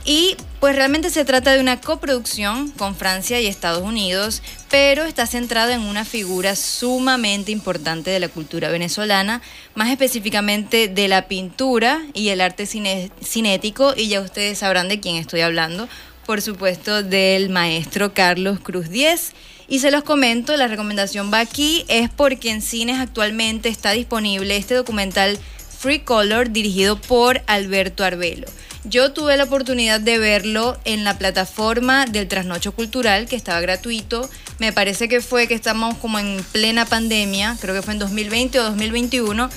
y 0.05 0.35
pues 0.59 0.75
realmente 0.75 1.09
se 1.09 1.25
trata 1.25 1.51
de 1.51 1.59
una 1.59 1.79
coproducción 1.79 2.71
con 2.71 2.95
Francia 2.95 3.39
y 3.39 3.47
Estados 3.47 3.83
Unidos, 3.83 4.41
pero 4.69 5.03
está 5.03 5.27
centrada 5.27 5.73
en 5.73 5.81
una 5.81 6.05
figura 6.05 6.55
sumamente 6.55 7.51
importante 7.51 8.11
de 8.11 8.19
la 8.19 8.29
cultura 8.29 8.69
venezolana, 8.69 9.41
más 9.75 9.89
específicamente 9.89 10.87
de 10.87 11.07
la 11.07 11.27
pintura 11.27 12.01
y 12.13 12.29
el 12.29 12.41
arte 12.41 12.65
cinético, 12.65 13.93
y 13.95 14.07
ya 14.07 14.21
ustedes 14.21 14.59
sabrán 14.59 14.87
de 14.87 14.99
quién 14.99 15.15
estoy 15.15 15.41
hablando, 15.41 15.87
por 16.25 16.41
supuesto 16.41 17.03
del 17.03 17.49
maestro 17.49 18.13
Carlos 18.13 18.59
Cruz 18.59 18.89
Diez. 18.89 19.33
Y 19.67 19.79
se 19.79 19.91
los 19.91 20.03
comento, 20.03 20.55
la 20.57 20.67
recomendación 20.67 21.31
va 21.33 21.39
aquí, 21.39 21.85
es 21.87 22.09
porque 22.09 22.51
en 22.51 22.61
cines 22.61 22.99
actualmente 22.99 23.69
está 23.69 23.91
disponible 23.91 24.57
este 24.57 24.75
documental 24.75 25.39
Free 25.83 25.99
Color 25.99 26.51
dirigido 26.51 26.95
por 26.95 27.41
Alberto 27.45 28.05
Arbelo. 28.05 28.47
Yo 28.85 29.11
tuve 29.11 29.35
la 29.35 29.43
oportunidad 29.43 29.99
de 29.99 30.17
verlo 30.17 30.77
en 30.85 31.03
la 31.03 31.17
plataforma 31.17 32.05
del 32.05 32.29
Trasnocho 32.29 32.71
Cultural, 32.71 33.27
que 33.27 33.35
estaba 33.35 33.59
gratuito. 33.59 34.29
Me 34.59 34.71
parece 34.71 35.09
que 35.09 35.19
fue 35.19 35.45
que 35.49 35.55
estamos 35.55 35.97
como 35.97 36.19
en 36.19 36.41
plena 36.53 36.85
pandemia, 36.85 37.57
creo 37.59 37.75
que 37.75 37.81
fue 37.81 37.95
en 37.95 37.99
2020 37.99 38.61
o 38.61 38.63
2021. 38.63 39.49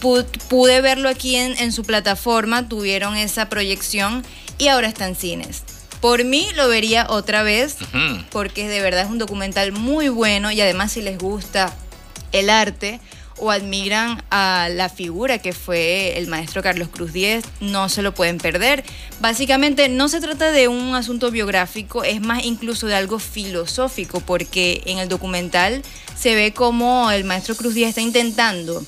Pude 0.00 0.80
verlo 0.80 1.10
aquí 1.10 1.36
en, 1.36 1.72
su 1.72 1.82
plataforma, 1.82 2.70
tuvieron 2.70 3.14
esa 3.14 3.50
proyección 3.50 4.24
y 4.56 4.68
ahora 4.68 4.88
está 4.88 5.06
en 5.06 5.14
cines. 5.14 5.62
Por 6.00 6.24
mí 6.24 6.48
lo 6.54 6.68
vería 6.68 7.06
otra 7.10 7.42
vez, 7.42 7.76
porque 8.30 8.66
de 8.66 8.80
verdad 8.80 9.02
es 9.02 9.10
un 9.10 9.18
documental 9.18 9.72
muy 9.72 10.08
bueno 10.08 10.50
y 10.50 10.60
además 10.62 10.92
si 10.92 11.02
les 11.02 11.18
gusta 11.18 11.74
el 12.32 12.48
arte, 12.48 12.98
o 13.38 13.50
admiran 13.50 14.22
a 14.30 14.68
la 14.70 14.88
figura 14.88 15.38
que 15.38 15.52
fue 15.52 16.16
el 16.18 16.26
maestro 16.26 16.62
Carlos 16.62 16.88
Cruz 16.88 17.12
Díez, 17.12 17.44
no 17.60 17.88
se 17.88 18.02
lo 18.02 18.14
pueden 18.14 18.38
perder. 18.38 18.84
Básicamente 19.20 19.88
no 19.88 20.08
se 20.08 20.20
trata 20.20 20.52
de 20.52 20.68
un 20.68 20.94
asunto 20.94 21.30
biográfico, 21.30 22.04
es 22.04 22.20
más 22.20 22.44
incluso 22.44 22.86
de 22.86 22.94
algo 22.94 23.18
filosófico, 23.18 24.20
porque 24.20 24.82
en 24.86 24.98
el 24.98 25.08
documental 25.08 25.82
se 26.16 26.34
ve 26.34 26.52
como 26.52 27.10
el 27.10 27.24
maestro 27.24 27.56
Cruz 27.56 27.74
Díez 27.74 27.90
está 27.90 28.00
intentando 28.00 28.84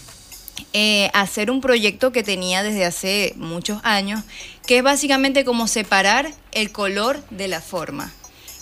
eh, 0.73 1.11
hacer 1.15 1.51
un 1.51 1.61
proyecto 1.61 2.13
que 2.13 2.23
tenía 2.23 2.63
desde 2.63 2.85
hace 2.85 3.35
muchos 3.37 3.81
años, 3.85 4.23
que 4.67 4.79
es 4.79 4.83
básicamente 4.83 5.45
como 5.45 5.67
separar 5.67 6.33
el 6.53 6.73
color 6.73 7.23
de 7.31 7.49
la 7.49 7.61
forma. 7.61 8.13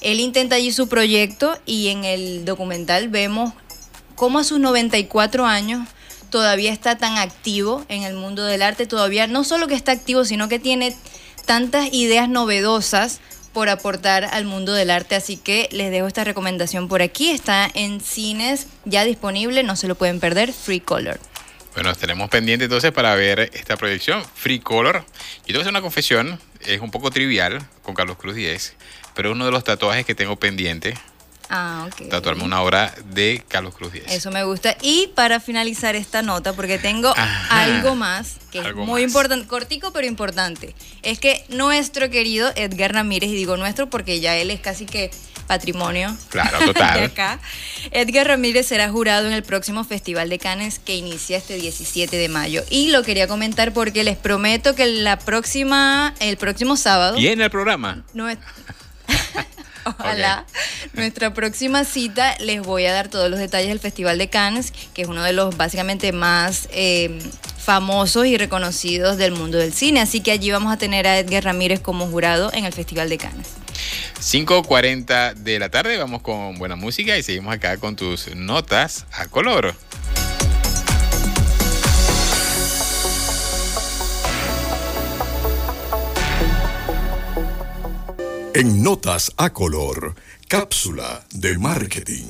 Él 0.00 0.20
intenta 0.20 0.56
allí 0.56 0.72
su 0.72 0.88
proyecto 0.88 1.58
y 1.66 1.88
en 1.88 2.04
el 2.04 2.44
documental 2.44 3.08
vemos 3.08 3.54
cómo 4.16 4.40
a 4.40 4.44
sus 4.44 4.58
94 4.58 5.46
años 5.46 5.88
todavía 6.30 6.72
está 6.72 6.98
tan 6.98 7.18
activo 7.18 7.84
en 7.88 8.02
el 8.02 8.14
mundo 8.14 8.44
del 8.44 8.62
arte, 8.62 8.86
todavía 8.86 9.26
no 9.28 9.44
solo 9.44 9.68
que 9.68 9.74
está 9.74 9.92
activo, 9.92 10.24
sino 10.24 10.48
que 10.48 10.58
tiene 10.58 10.96
tantas 11.44 11.92
ideas 11.92 12.28
novedosas 12.28 13.20
por 13.52 13.68
aportar 13.68 14.24
al 14.24 14.44
mundo 14.44 14.74
del 14.74 14.90
arte, 14.90 15.14
así 15.14 15.36
que 15.36 15.68
les 15.72 15.90
dejo 15.90 16.06
esta 16.06 16.24
recomendación 16.24 16.88
por 16.88 17.00
aquí, 17.00 17.30
está 17.30 17.70
en 17.72 18.00
cines 18.00 18.66
ya 18.84 19.04
disponible, 19.04 19.62
no 19.62 19.76
se 19.76 19.88
lo 19.88 19.94
pueden 19.94 20.20
perder, 20.20 20.52
Free 20.52 20.80
Color. 20.80 21.18
Bueno, 21.72 21.94
tenemos 21.94 22.28
pendiente 22.28 22.64
entonces 22.64 22.92
para 22.92 23.14
ver 23.14 23.50
esta 23.54 23.76
proyección, 23.76 24.22
Free 24.34 24.60
Color. 24.60 25.04
Y 25.44 25.48
tengo 25.48 25.58
que 25.58 25.62
hacer 25.62 25.72
una 25.72 25.82
confesión, 25.82 26.38
es 26.60 26.80
un 26.80 26.90
poco 26.90 27.10
trivial 27.10 27.66
con 27.82 27.94
Carlos 27.94 28.16
Cruz 28.18 28.34
Díez, 28.34 28.74
pero 29.14 29.32
uno 29.32 29.46
de 29.46 29.50
los 29.50 29.64
tatuajes 29.64 30.04
que 30.04 30.14
tengo 30.14 30.36
pendiente 30.36 30.94
Ah, 31.48 31.88
ok. 31.88 32.08
Tatuarme 32.08 32.44
una 32.44 32.62
obra 32.62 32.94
de 33.12 33.44
Carlos 33.48 33.74
Cruz 33.74 33.92
Díez. 33.92 34.06
Eso 34.08 34.30
me 34.30 34.44
gusta. 34.44 34.76
Y 34.82 35.08
para 35.14 35.40
finalizar 35.40 35.96
esta 35.96 36.22
nota, 36.22 36.52
porque 36.54 36.78
tengo 36.78 37.12
algo 37.50 37.94
más 37.94 38.36
que 38.50 38.60
es 38.60 38.74
muy 38.74 39.02
importante, 39.02 39.46
cortico 39.46 39.92
pero 39.92 40.06
importante, 40.06 40.74
es 41.02 41.18
que 41.18 41.44
nuestro 41.48 42.10
querido 42.10 42.50
Edgar 42.56 42.92
Ramírez, 42.92 43.30
y 43.30 43.34
digo 43.34 43.56
nuestro 43.56 43.88
porque 43.90 44.20
ya 44.20 44.36
él 44.36 44.50
es 44.50 44.60
casi 44.60 44.86
que 44.86 45.10
patrimonio 45.46 46.16
claro, 46.28 46.58
total. 46.64 46.98
de 46.98 47.04
acá, 47.06 47.38
Edgar 47.92 48.26
Ramírez 48.26 48.66
será 48.66 48.90
jurado 48.90 49.26
en 49.26 49.32
el 49.32 49.42
próximo 49.42 49.84
Festival 49.84 50.28
de 50.28 50.38
Cannes 50.38 50.78
que 50.78 50.96
inicia 50.96 51.38
este 51.38 51.56
17 51.56 52.16
de 52.16 52.28
mayo. 52.28 52.64
Y 52.70 52.90
lo 52.90 53.02
quería 53.02 53.28
comentar 53.28 53.72
porque 53.72 54.04
les 54.04 54.16
prometo 54.16 54.74
que 54.74 54.86
la 54.86 55.18
próxima, 55.18 56.14
el 56.20 56.36
próximo 56.36 56.76
sábado... 56.76 57.18
¿Y 57.18 57.28
en 57.28 57.40
el 57.40 57.50
programa? 57.50 58.04
No 58.12 58.28
es... 58.28 58.38
Ojalá. 59.98 60.44
Nuestra 60.92 61.32
próxima 61.32 61.84
cita 61.84 62.36
les 62.38 62.62
voy 62.62 62.86
a 62.86 62.92
dar 62.92 63.08
todos 63.08 63.30
los 63.30 63.38
detalles 63.38 63.68
del 63.68 63.80
Festival 63.80 64.18
de 64.18 64.28
Cannes, 64.28 64.72
que 64.94 65.02
es 65.02 65.08
uno 65.08 65.22
de 65.22 65.32
los 65.32 65.56
básicamente 65.56 66.12
más 66.12 66.68
eh, 66.72 67.18
famosos 67.58 68.26
y 68.26 68.36
reconocidos 68.36 69.16
del 69.16 69.32
mundo 69.32 69.58
del 69.58 69.72
cine. 69.72 70.00
Así 70.00 70.20
que 70.20 70.32
allí 70.32 70.50
vamos 70.50 70.72
a 70.72 70.76
tener 70.76 71.06
a 71.06 71.18
Edgar 71.18 71.44
Ramírez 71.44 71.80
como 71.80 72.06
jurado 72.06 72.52
en 72.52 72.64
el 72.64 72.72
Festival 72.72 73.08
de 73.08 73.18
Cannes. 73.18 73.48
5.40 74.20 75.34
de 75.34 75.58
la 75.58 75.68
tarde, 75.68 75.96
vamos 75.98 76.22
con 76.22 76.58
buena 76.58 76.76
música 76.76 77.16
y 77.16 77.22
seguimos 77.22 77.54
acá 77.54 77.76
con 77.76 77.96
tus 77.96 78.34
notas 78.34 79.06
a 79.12 79.26
color. 79.26 79.74
En 88.58 88.82
Notas 88.82 89.34
a 89.36 89.52
Color, 89.52 90.14
cápsula 90.48 91.26
de 91.30 91.58
marketing. 91.58 92.24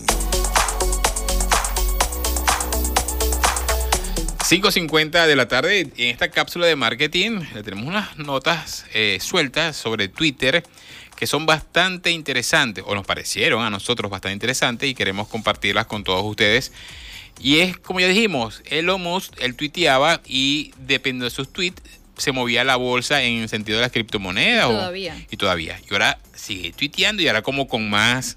5.50 4.40 5.24
de 5.28 5.36
la 5.36 5.46
tarde, 5.46 5.82
en 5.82 6.08
esta 6.08 6.28
cápsula 6.32 6.66
de 6.66 6.74
marketing 6.74 7.42
le 7.54 7.62
tenemos 7.62 7.86
unas 7.86 8.18
notas 8.18 8.86
eh, 8.92 9.18
sueltas 9.20 9.76
sobre 9.76 10.08
Twitter 10.08 10.64
que 11.14 11.28
son 11.28 11.46
bastante 11.46 12.10
interesantes, 12.10 12.82
o 12.84 12.96
nos 12.96 13.06
parecieron 13.06 13.62
a 13.62 13.70
nosotros 13.70 14.10
bastante 14.10 14.32
interesantes 14.32 14.90
y 14.90 14.96
queremos 14.96 15.28
compartirlas 15.28 15.86
con 15.86 16.02
todos 16.02 16.24
ustedes. 16.24 16.72
Y 17.40 17.60
es 17.60 17.76
como 17.76 18.00
ya 18.00 18.08
dijimos, 18.08 18.62
Elon 18.64 19.00
Musk, 19.00 19.32
él 19.38 19.54
tuiteaba 19.54 20.20
y 20.26 20.72
dependiendo 20.76 21.26
de 21.26 21.30
sus 21.30 21.52
tweets, 21.52 21.82
se 22.16 22.32
movía 22.32 22.64
la 22.64 22.76
bolsa 22.76 23.22
en 23.22 23.42
el 23.42 23.48
sentido 23.48 23.78
de 23.78 23.82
las 23.82 23.92
criptomonedas. 23.92 24.66
Y 24.66 24.72
todavía. 24.72 25.26
y 25.30 25.36
todavía. 25.36 25.80
Y 25.88 25.92
ahora 25.92 26.18
sigue 26.34 26.72
tuiteando 26.72 27.22
y 27.22 27.28
ahora 27.28 27.42
como 27.42 27.68
con 27.68 27.88
más 27.88 28.36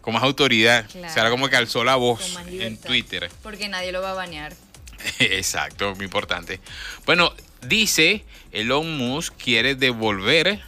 con 0.00 0.14
más 0.14 0.22
autoridad. 0.22 0.84
O 0.86 0.90
sea, 0.90 1.14
ahora 1.18 1.30
como 1.30 1.48
que 1.48 1.56
alzó 1.56 1.84
la 1.84 1.96
voz 1.96 2.36
en 2.50 2.76
Twitter. 2.76 3.30
Porque 3.42 3.68
nadie 3.68 3.92
lo 3.92 4.02
va 4.02 4.10
a 4.10 4.14
banear. 4.14 4.52
Exacto, 5.18 5.94
muy 5.94 6.04
importante. 6.04 6.60
Bueno, 7.06 7.32
dice 7.66 8.24
Elon 8.50 8.98
Musk 8.98 9.34
quiere 9.36 9.74
devolver 9.74 10.60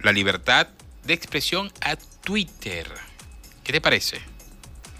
la 0.00 0.12
libertad 0.12 0.68
de 1.04 1.14
expresión 1.14 1.72
a 1.80 1.96
Twitter. 1.96 2.86
¿Qué 3.64 3.72
te 3.72 3.80
parece? 3.80 4.20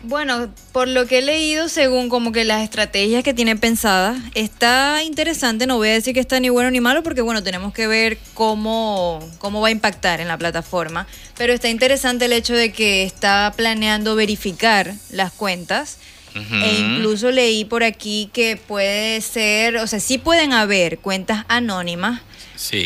Bueno, 0.03 0.49
por 0.73 0.89
lo 0.89 1.07
que 1.07 1.19
he 1.19 1.23
leído, 1.23 1.69
según 1.69 2.09
como 2.09 2.33
que 2.33 2.45
las 2.45 2.63
estrategias 2.63 3.23
que 3.23 3.35
tiene 3.35 3.57
pensadas, 3.57 4.19
está 4.35 5.03
interesante, 5.03 5.67
no 5.67 5.77
voy 5.77 5.89
a 5.89 5.93
decir 5.93 6.15
que 6.15 6.21
está 6.21 6.41
ni 6.41 6.49
bueno 6.49 6.71
ni 6.71 6.81
malo, 6.81 7.03
porque 7.03 7.21
bueno, 7.21 7.43
tenemos 7.43 7.75
que 7.75 7.87
ver 7.87 8.17
cómo, 8.33 9.21
cómo 9.39 9.61
va 9.61 9.69
a 9.69 9.73
impactar 9.73 10.23
en 10.23 10.29
la 10.29 10.39
plataforma, 10.39 11.07
pero 11.37 11.53
está 11.53 11.69
interesante 11.69 12.25
el 12.25 12.33
hecho 12.33 12.55
de 12.55 12.73
que 12.73 13.05
está 13.05 13.53
planeando 13.55 14.15
verificar 14.15 14.95
las 15.11 15.33
cuentas. 15.33 15.99
E 16.33 16.79
incluso 16.79 17.33
leí 17.33 17.65
por 17.65 17.83
aquí 17.83 18.31
que 18.33 18.57
puede 18.57 19.21
ser, 19.21 19.79
o 19.79 19.87
sea, 19.89 19.99
sí 19.99 20.17
pueden 20.17 20.53
haber 20.53 21.01
cuentas 21.01 21.45
anónimas, 21.49 22.23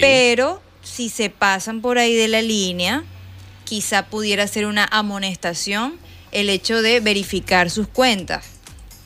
pero 0.01 0.63
si 0.83 1.11
se 1.11 1.29
pasan 1.29 1.83
por 1.83 1.99
ahí 1.99 2.15
de 2.15 2.29
la 2.29 2.41
línea, 2.41 3.05
quizá 3.65 4.07
pudiera 4.07 4.47
ser 4.47 4.65
una 4.65 4.89
amonestación 4.91 5.99
el 6.35 6.51
hecho 6.51 6.83
de 6.83 7.01
verificar 7.01 7.71
sus 7.71 7.89
cuentas. 7.89 8.45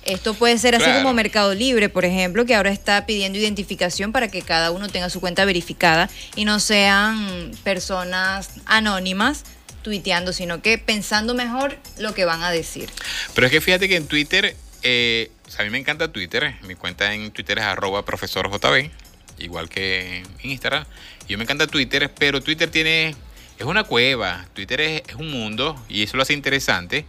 Esto 0.05 0.33
puede 0.33 0.57
ser 0.57 0.75
así 0.75 0.91
como 0.91 1.13
Mercado 1.13 1.55
Libre, 1.55 1.91
por 1.91 2.07
ejemplo, 2.07 2.47
que 2.47 2.55
ahora 2.55 2.71
está 2.71 3.05
pidiendo 3.05 3.39
identificación 3.39 4.11
para 4.11 4.29
que 4.29 4.41
cada 4.41 4.71
uno 4.71 4.89
tenga 4.89 5.11
su 5.11 5.21
cuenta 5.21 5.45
verificada 5.45 6.09
y 6.35 6.47
no 6.47 6.61
sean 6.61 7.51
personas 7.63 8.49
anónimas 8.65 9.45
tuiteando, 9.83 10.33
sino 10.33 10.63
que 10.63 10.79
pensando 10.79 11.35
mejor 11.35 11.77
lo 11.99 12.15
que 12.15 12.25
van 12.25 12.43
a 12.43 12.51
decir. 12.51 12.89
Pero 13.35 13.47
es 13.47 13.51
que 13.51 13.61
fíjate 13.61 13.87
que 13.87 13.97
en 13.97 14.07
Twitter, 14.07 14.57
eh, 14.83 15.31
a 15.59 15.63
mí 15.63 15.71
me 15.71 15.79
encanta 15.79 16.11
Twitter, 16.11 16.55
mi 16.63 16.75
cuenta 16.75 17.13
en 17.13 17.31
Twitter 17.31 17.59
es 17.59 17.65
arroba 17.65 18.05
profesorjb, 18.05 18.91
igual 19.39 19.69
que 19.69 20.19
en 20.19 20.51
Instagram. 20.51 20.87
Yo 21.29 21.37
me 21.37 21.45
encanta 21.45 21.67
Twitter, 21.67 22.11
pero 22.19 22.41
Twitter 22.41 22.71
tiene, 22.71 23.15
es 23.59 23.65
una 23.65 23.85
cueva, 23.85 24.47
Twitter 24.55 24.81
es, 24.81 25.03
es 25.09 25.15
un 25.15 25.31
mundo 25.31 25.81
y 25.89 26.03
eso 26.03 26.17
lo 26.17 26.23
hace 26.23 26.33
interesante 26.33 27.05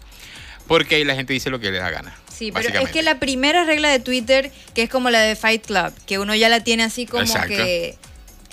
porque 0.67 0.95
ahí 0.95 1.03
la 1.03 1.15
gente 1.15 1.33
dice 1.33 1.49
lo 1.49 1.59
que 1.59 1.71
le 1.71 1.79
da 1.79 1.89
gana. 1.89 2.15
Sí, 2.31 2.51
pero 2.51 2.69
es 2.69 2.89
que 2.91 3.01
la 3.01 3.19
primera 3.19 3.65
regla 3.65 3.89
de 3.89 3.99
Twitter, 3.99 4.51
que 4.75 4.83
es 4.83 4.89
como 4.89 5.09
la 5.09 5.19
de 5.21 5.35
Fight 5.35 5.65
Club, 5.65 5.91
que 6.05 6.19
uno 6.19 6.35
ya 6.35 6.47
la 6.47 6.63
tiene 6.63 6.83
así 6.83 7.05
como 7.05 7.33
que 7.47 7.97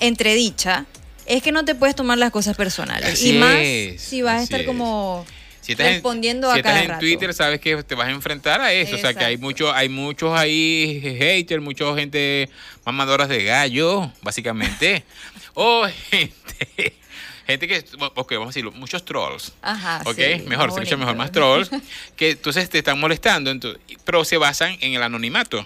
entredicha, 0.01 0.87
es 1.27 1.43
que 1.43 1.53
no 1.53 1.65
te 1.65 1.75
puedes 1.75 1.95
tomar 1.95 2.17
las 2.19 2.31
cosas 2.31 2.57
personales. 2.57 3.23
y 3.23 3.35
más 3.35 3.59
si 4.01 4.23
vas 4.23 4.41
a 4.41 4.43
estar 4.43 4.65
como 4.65 5.27
respondiendo 5.69 6.51
a 6.51 6.61
cada 6.63 6.81
estás 6.81 6.95
en 6.95 6.99
Twitter, 7.01 7.35
sabes 7.35 7.61
que 7.61 7.83
te 7.83 7.95
vas 7.95 8.09
a 8.09 8.13
enfrentar 8.13 8.61
a 8.61 8.73
eso. 8.73 8.97
O 8.97 8.99
sea, 8.99 9.13
que 9.13 9.25
hay, 9.25 9.37
mucho, 9.37 9.73
hay 9.73 9.89
muchos 9.89 10.37
ahí 10.37 11.01
haters, 11.19 11.63
mucha 11.63 11.95
gente 11.95 12.49
mamadoras 12.85 13.29
de 13.29 13.45
gallo, 13.45 14.11
básicamente. 14.23 15.05
o 15.55 15.87
gente 16.11 16.95
gente 17.47 17.69
que, 17.69 17.85
ok, 17.99 18.33
vamos 18.33 18.47
a 18.47 18.51
decirlo, 18.51 18.73
muchos 18.73 19.05
trolls. 19.05 19.53
Ajá. 19.63 20.03
Ok, 20.05 20.19
mejor, 20.47 20.73
se 20.73 20.81
dice 20.81 20.97
mejor, 20.97 21.17
más 21.17 21.33
trolls, 21.33 21.71
que 22.17 22.31
entonces 22.31 22.69
te 22.69 22.79
están 22.79 22.99
molestando, 22.99 23.51
entonces, 23.51 23.81
pero 24.05 24.25
se 24.25 24.37
basan 24.37 24.77
en 24.81 24.95
el 24.95 25.03
anonimato 25.03 25.65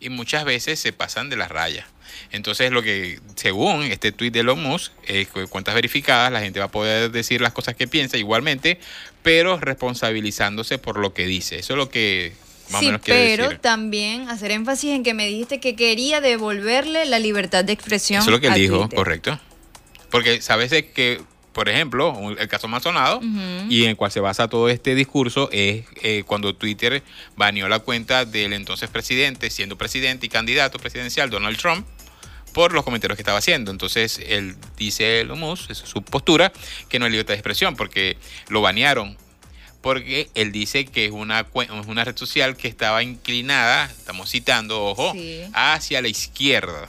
y 0.00 0.08
muchas 0.08 0.44
veces 0.44 0.78
se 0.78 0.92
pasan 0.92 1.30
de 1.30 1.36
las 1.36 1.50
rayas. 1.50 1.86
Entonces, 2.32 2.70
lo 2.70 2.82
que, 2.82 3.20
según 3.34 3.82
este 3.84 4.12
tweet 4.12 4.30
de 4.30 4.40
Elon 4.40 4.62
Musk, 4.62 4.92
eh, 5.06 5.26
cuentas 5.48 5.74
verificadas, 5.74 6.32
la 6.32 6.40
gente 6.40 6.58
va 6.60 6.66
a 6.66 6.70
poder 6.70 7.10
decir 7.10 7.40
las 7.40 7.52
cosas 7.52 7.74
que 7.74 7.88
piensa 7.88 8.16
igualmente, 8.16 8.78
pero 9.22 9.58
responsabilizándose 9.58 10.78
por 10.78 10.98
lo 10.98 11.12
que 11.12 11.26
dice. 11.26 11.58
Eso 11.58 11.74
es 11.74 11.76
lo 11.76 11.88
que 11.88 12.32
más 12.70 12.82
o 12.82 12.84
menos 12.84 13.00
quiere 13.02 13.36
pero 13.36 13.58
también 13.58 14.28
hacer 14.28 14.52
énfasis 14.52 14.90
en 14.90 15.02
que 15.02 15.12
me 15.12 15.26
dijiste 15.26 15.60
que 15.60 15.74
quería 15.74 16.20
devolverle 16.20 17.04
la 17.04 17.18
libertad 17.18 17.64
de 17.64 17.72
expresión. 17.72 18.20
Eso 18.20 18.30
es 18.30 18.34
lo 18.34 18.40
que 18.40 18.46
él 18.46 18.54
dijo, 18.54 18.88
correcto. 18.88 19.38
Porque 20.10 20.42
sabes 20.42 20.70
que, 20.70 21.20
por 21.52 21.68
ejemplo, 21.68 22.14
el 22.38 22.48
caso 22.48 22.68
más 22.68 22.82
sonado 22.82 23.20
y 23.68 23.84
en 23.84 23.90
el 23.90 23.96
cual 23.96 24.10
se 24.10 24.20
basa 24.20 24.48
todo 24.48 24.68
este 24.68 24.94
discurso 24.94 25.48
es 25.52 25.84
eh, 26.02 26.24
cuando 26.26 26.54
Twitter 26.54 27.02
baneó 27.36 27.68
la 27.68 27.78
cuenta 27.80 28.24
del 28.24 28.52
entonces 28.52 28.90
presidente, 28.90 29.50
siendo 29.50 29.76
presidente 29.76 30.26
y 30.26 30.28
candidato 30.28 30.78
presidencial, 30.78 31.30
Donald 31.30 31.58
Trump, 31.58 31.86
por 32.52 32.72
los 32.72 32.84
comentarios 32.84 33.16
que 33.16 33.22
estaba 33.22 33.38
haciendo. 33.38 33.70
Entonces, 33.70 34.20
él 34.26 34.56
dice, 34.76 35.24
Lomus, 35.24 35.70
es 35.70 35.78
su 35.78 36.02
postura, 36.02 36.52
que 36.88 36.98
no 36.98 37.04
hay 37.04 37.12
libertad 37.12 37.34
de 37.34 37.38
expresión, 37.38 37.76
porque 37.76 38.16
lo 38.48 38.60
banearon. 38.60 39.16
Porque 39.80 40.28
él 40.34 40.52
dice 40.52 40.84
que 40.84 41.06
es 41.06 41.10
una, 41.10 41.40
es 41.40 41.86
una 41.86 42.04
red 42.04 42.16
social 42.16 42.56
que 42.56 42.68
estaba 42.68 43.02
inclinada, 43.02 43.86
estamos 43.86 44.30
citando, 44.30 44.84
ojo, 44.84 45.14
hacia 45.54 46.02
la 46.02 46.08
izquierda. 46.08 46.88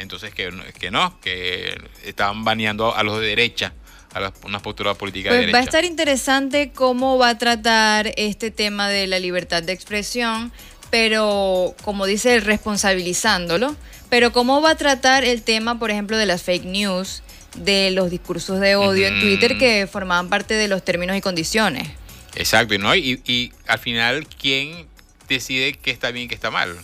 Entonces, 0.00 0.34
que, 0.34 0.50
que 0.78 0.90
no, 0.90 1.20
que 1.20 1.78
estaban 2.04 2.44
baneando 2.44 2.94
a 2.94 3.02
los 3.02 3.20
de 3.20 3.26
derecha 3.26 3.72
a 4.14 4.32
una 4.44 4.60
postura 4.60 4.94
política 4.94 5.30
de 5.30 5.36
derecha. 5.36 5.52
Pues 5.52 5.60
va 5.60 5.64
a 5.64 5.64
estar 5.64 5.84
interesante 5.84 6.72
cómo 6.74 7.18
va 7.18 7.30
a 7.30 7.38
tratar 7.38 8.12
este 8.16 8.50
tema 8.50 8.88
de 8.88 9.06
la 9.06 9.18
libertad 9.18 9.62
de 9.62 9.72
expresión, 9.72 10.52
pero 10.90 11.74
como 11.84 12.06
dice, 12.06 12.40
responsabilizándolo. 12.40 13.76
Pero 14.08 14.32
cómo 14.32 14.60
va 14.60 14.70
a 14.70 14.74
tratar 14.74 15.22
el 15.24 15.42
tema, 15.42 15.78
por 15.78 15.92
ejemplo, 15.92 16.16
de 16.16 16.26
las 16.26 16.42
fake 16.42 16.64
news, 16.64 17.22
de 17.54 17.92
los 17.92 18.10
discursos 18.10 18.58
de 18.58 18.74
odio 18.74 19.06
en 19.06 19.20
Twitter 19.20 19.56
que 19.58 19.86
formaban 19.86 20.28
parte 20.28 20.54
de 20.54 20.66
los 20.66 20.84
términos 20.84 21.16
y 21.16 21.20
condiciones. 21.20 21.88
Exacto, 22.34 22.76
¿no? 22.78 22.94
Y, 22.96 23.22
y 23.24 23.52
al 23.68 23.78
final, 23.78 24.26
¿quién 24.26 24.88
decide 25.28 25.74
qué 25.74 25.92
está 25.92 26.10
bien 26.10 26.24
y 26.26 26.28
qué 26.28 26.34
está 26.34 26.50
mal? 26.50 26.76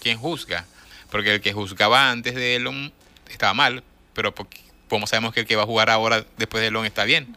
¿Quién 0.00 0.18
juzga? 0.18 0.64
Porque 1.12 1.34
el 1.34 1.40
que 1.40 1.52
juzgaba 1.52 2.10
antes 2.10 2.34
de 2.34 2.56
Elon 2.56 2.92
estaba 3.30 3.54
mal, 3.54 3.84
pero 4.14 4.34
como 4.88 5.06
sabemos 5.06 5.32
que 5.32 5.40
el 5.40 5.46
que 5.46 5.54
va 5.54 5.62
a 5.62 5.66
jugar 5.66 5.90
ahora 5.90 6.24
después 6.38 6.60
de 6.62 6.68
Elon 6.68 6.86
está 6.86 7.04
bien 7.04 7.36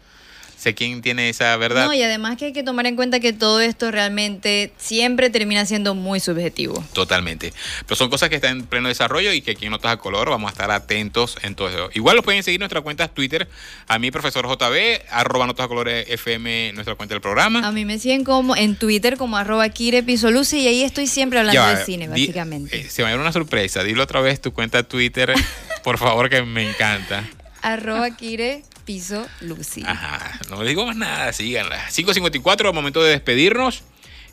sé 0.65 0.73
quién 0.73 1.03
tiene 1.03 1.29
esa 1.29 1.55
verdad. 1.57 1.85
No, 1.85 1.93
y 1.93 2.01
además 2.01 2.37
que 2.37 2.45
hay 2.45 2.53
que 2.53 2.63
tomar 2.63 2.87
en 2.87 2.95
cuenta 2.95 3.19
que 3.19 3.33
todo 3.33 3.61
esto 3.61 3.91
realmente 3.91 4.71
siempre 4.77 5.29
termina 5.29 5.63
siendo 5.67 5.93
muy 5.93 6.19
subjetivo. 6.19 6.83
Totalmente. 6.91 7.53
Pero 7.85 7.95
son 7.95 8.09
cosas 8.09 8.29
que 8.29 8.35
están 8.35 8.57
en 8.57 8.65
pleno 8.65 8.87
desarrollo 8.87 9.31
y 9.31 9.41
que 9.41 9.51
aquí 9.51 9.65
en 9.65 9.71
Notas 9.71 9.91
a 9.93 9.97
Color 9.97 10.31
vamos 10.31 10.49
a 10.49 10.53
estar 10.53 10.71
atentos 10.71 11.37
en 11.43 11.53
todo 11.53 11.69
eso. 11.69 11.91
Igual 11.93 12.15
los 12.15 12.25
pueden 12.25 12.41
seguir 12.41 12.57
en 12.57 12.61
nuestra 12.61 12.81
cuenta 12.81 13.07
Twitter, 13.07 13.47
a 13.87 13.99
mí, 13.99 14.09
profesor 14.09 14.47
JB, 14.47 15.01
arroba 15.11 15.45
Notas 15.45 15.65
a 15.65 15.67
Color 15.67 15.87
FM, 15.89 16.73
nuestra 16.73 16.95
cuenta 16.95 17.13
del 17.13 17.21
programa. 17.21 17.59
A 17.67 17.71
mí 17.71 17.85
me 17.85 17.99
siguen 17.99 18.23
como 18.23 18.55
en 18.55 18.75
Twitter 18.75 19.17
como 19.17 19.37
arroba 19.37 19.69
Kire 19.69 20.01
Pisoluce 20.01 20.57
y 20.57 20.67
ahí 20.67 20.81
estoy 20.81 21.05
siempre 21.05 21.37
hablando 21.37 21.63
de 21.63 21.85
cine, 21.85 22.07
básicamente. 22.07 22.75
Eh, 22.75 22.89
se 22.89 23.03
me 23.03 23.09
dio 23.09 23.21
una 23.21 23.31
sorpresa. 23.31 23.83
Dilo 23.83 24.01
otra 24.01 24.19
vez 24.21 24.41
tu 24.41 24.51
cuenta 24.51 24.81
Twitter, 24.81 25.31
por 25.83 25.99
favor, 25.99 26.27
que 26.27 26.41
me 26.41 26.67
encanta. 26.67 27.23
arroba 27.61 28.09
Kire 28.09 28.63
Piso 28.85 29.27
Lucy. 29.41 29.83
Ajá, 29.85 30.39
no 30.49 30.63
le 30.63 30.69
digo 30.69 30.85
más 30.85 30.95
nada, 30.95 31.33
síganla. 31.33 31.89
5.54, 31.89 32.71
momento 32.71 33.03
de 33.03 33.11
despedirnos. 33.11 33.83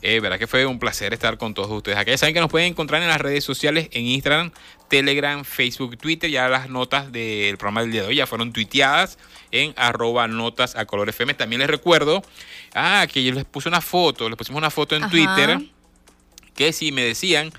Eh, 0.05 0.19
verdad 0.19 0.37
que 0.37 0.47
fue 0.47 0.65
un 0.65 0.79
placer 0.79 1.13
estar 1.13 1.37
con 1.37 1.53
todos 1.53 1.71
ustedes 1.71 1.97
acá. 1.97 2.11
Ya 2.11 2.17
saben 2.17 2.33
que 2.33 2.41
nos 2.41 2.51
pueden 2.51 2.67
encontrar 2.67 3.01
en 3.01 3.07
las 3.07 3.21
redes 3.21 3.45
sociales, 3.45 3.87
en 3.91 4.05
Instagram, 4.05 4.51
Telegram, 4.89 5.45
Facebook, 5.45 5.97
Twitter. 5.97 6.29
Ya 6.29 6.49
las 6.49 6.69
notas 6.69 7.11
del 7.11 7.57
programa 7.57 7.81
del 7.81 7.91
día 7.93 8.01
de 8.01 8.07
hoy 8.09 8.15
ya 8.17 8.27
fueron 8.27 8.51
tuiteadas 8.51 9.17
en 9.51 9.73
arroba 9.77 10.27
notas 10.27 10.75
a 10.75 10.85
color 10.85 11.07
FM. 11.07 11.35
También 11.35 11.61
les 11.61 11.69
recuerdo, 11.69 12.21
ah, 12.75 13.07
que 13.11 13.23
yo 13.23 13.31
les 13.31 13.45
puse 13.45 13.69
una 13.69 13.79
foto, 13.79 14.27
les 14.27 14.37
pusimos 14.37 14.57
una 14.57 14.69
foto 14.69 14.97
en 14.97 15.09
Twitter, 15.09 15.59
que 16.53 16.73
si 16.73 16.91
me 16.91 17.03
decían 17.03 17.53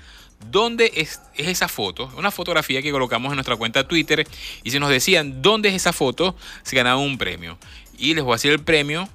dónde 0.51 0.91
es, 0.95 1.21
esa 1.35 1.67
foto, 1.67 2.11
una 2.17 2.31
fotografía 2.31 2.81
que 2.81 2.91
colocamos 2.91 3.31
en 3.31 3.35
nuestra 3.35 3.55
cuenta 3.55 3.87
Twitter 3.87 4.27
y 4.63 4.71
si 4.71 4.79
nos 4.79 4.89
decían 4.89 5.41
dónde 5.41 5.69
es 5.69 5.75
esa 5.75 5.93
foto, 5.93 6.35
se 6.63 6.75
ganaba 6.75 6.97
un 6.97 7.17
premio. 7.17 7.57
Y 7.97 8.13
les 8.13 8.23
voy 8.23 8.33
a 8.33 8.35
decir 8.35 8.51
el 8.51 8.61
premio 8.61 9.09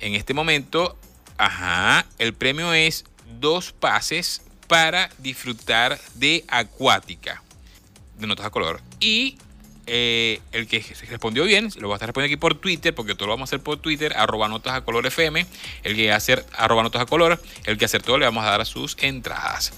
en 0.00 0.14
este 0.14 0.34
momento. 0.34 0.96
Ajá, 1.36 2.06
el 2.18 2.32
premio 2.32 2.72
es 2.72 3.04
dos 3.40 3.72
pases 3.72 4.42
para 4.68 5.10
disfrutar 5.18 6.00
de 6.14 6.44
acuática 6.48 7.42
de 8.18 8.26
notas 8.26 8.46
a 8.46 8.50
color. 8.50 8.80
Y 9.00 9.36
eh, 9.86 10.40
el 10.52 10.66
que 10.66 10.84
respondió 11.08 11.44
bien, 11.44 11.70
lo 11.76 11.88
voy 11.88 11.94
a 11.94 11.96
estar 11.96 12.08
respondiendo 12.08 12.34
aquí 12.34 12.40
por 12.40 12.54
Twitter, 12.54 12.94
porque 12.94 13.14
todo 13.14 13.26
lo 13.26 13.32
vamos 13.34 13.48
a 13.48 13.50
hacer 13.50 13.60
por 13.60 13.78
Twitter, 13.78 14.14
arroba 14.16 14.48
notas 14.48 14.74
a 14.74 14.80
color 14.82 15.06
FM. 15.06 15.46
El 15.82 15.96
que 15.96 16.12
hacer 16.12 16.44
arroba 16.56 16.82
notas 16.82 17.02
a 17.02 17.06
color, 17.06 17.40
el 17.64 17.78
que 17.78 17.86
todo 18.00 18.18
le 18.18 18.24
vamos 18.24 18.44
a 18.44 18.50
dar 18.50 18.66
sus 18.66 18.96
entradas. 19.00 19.72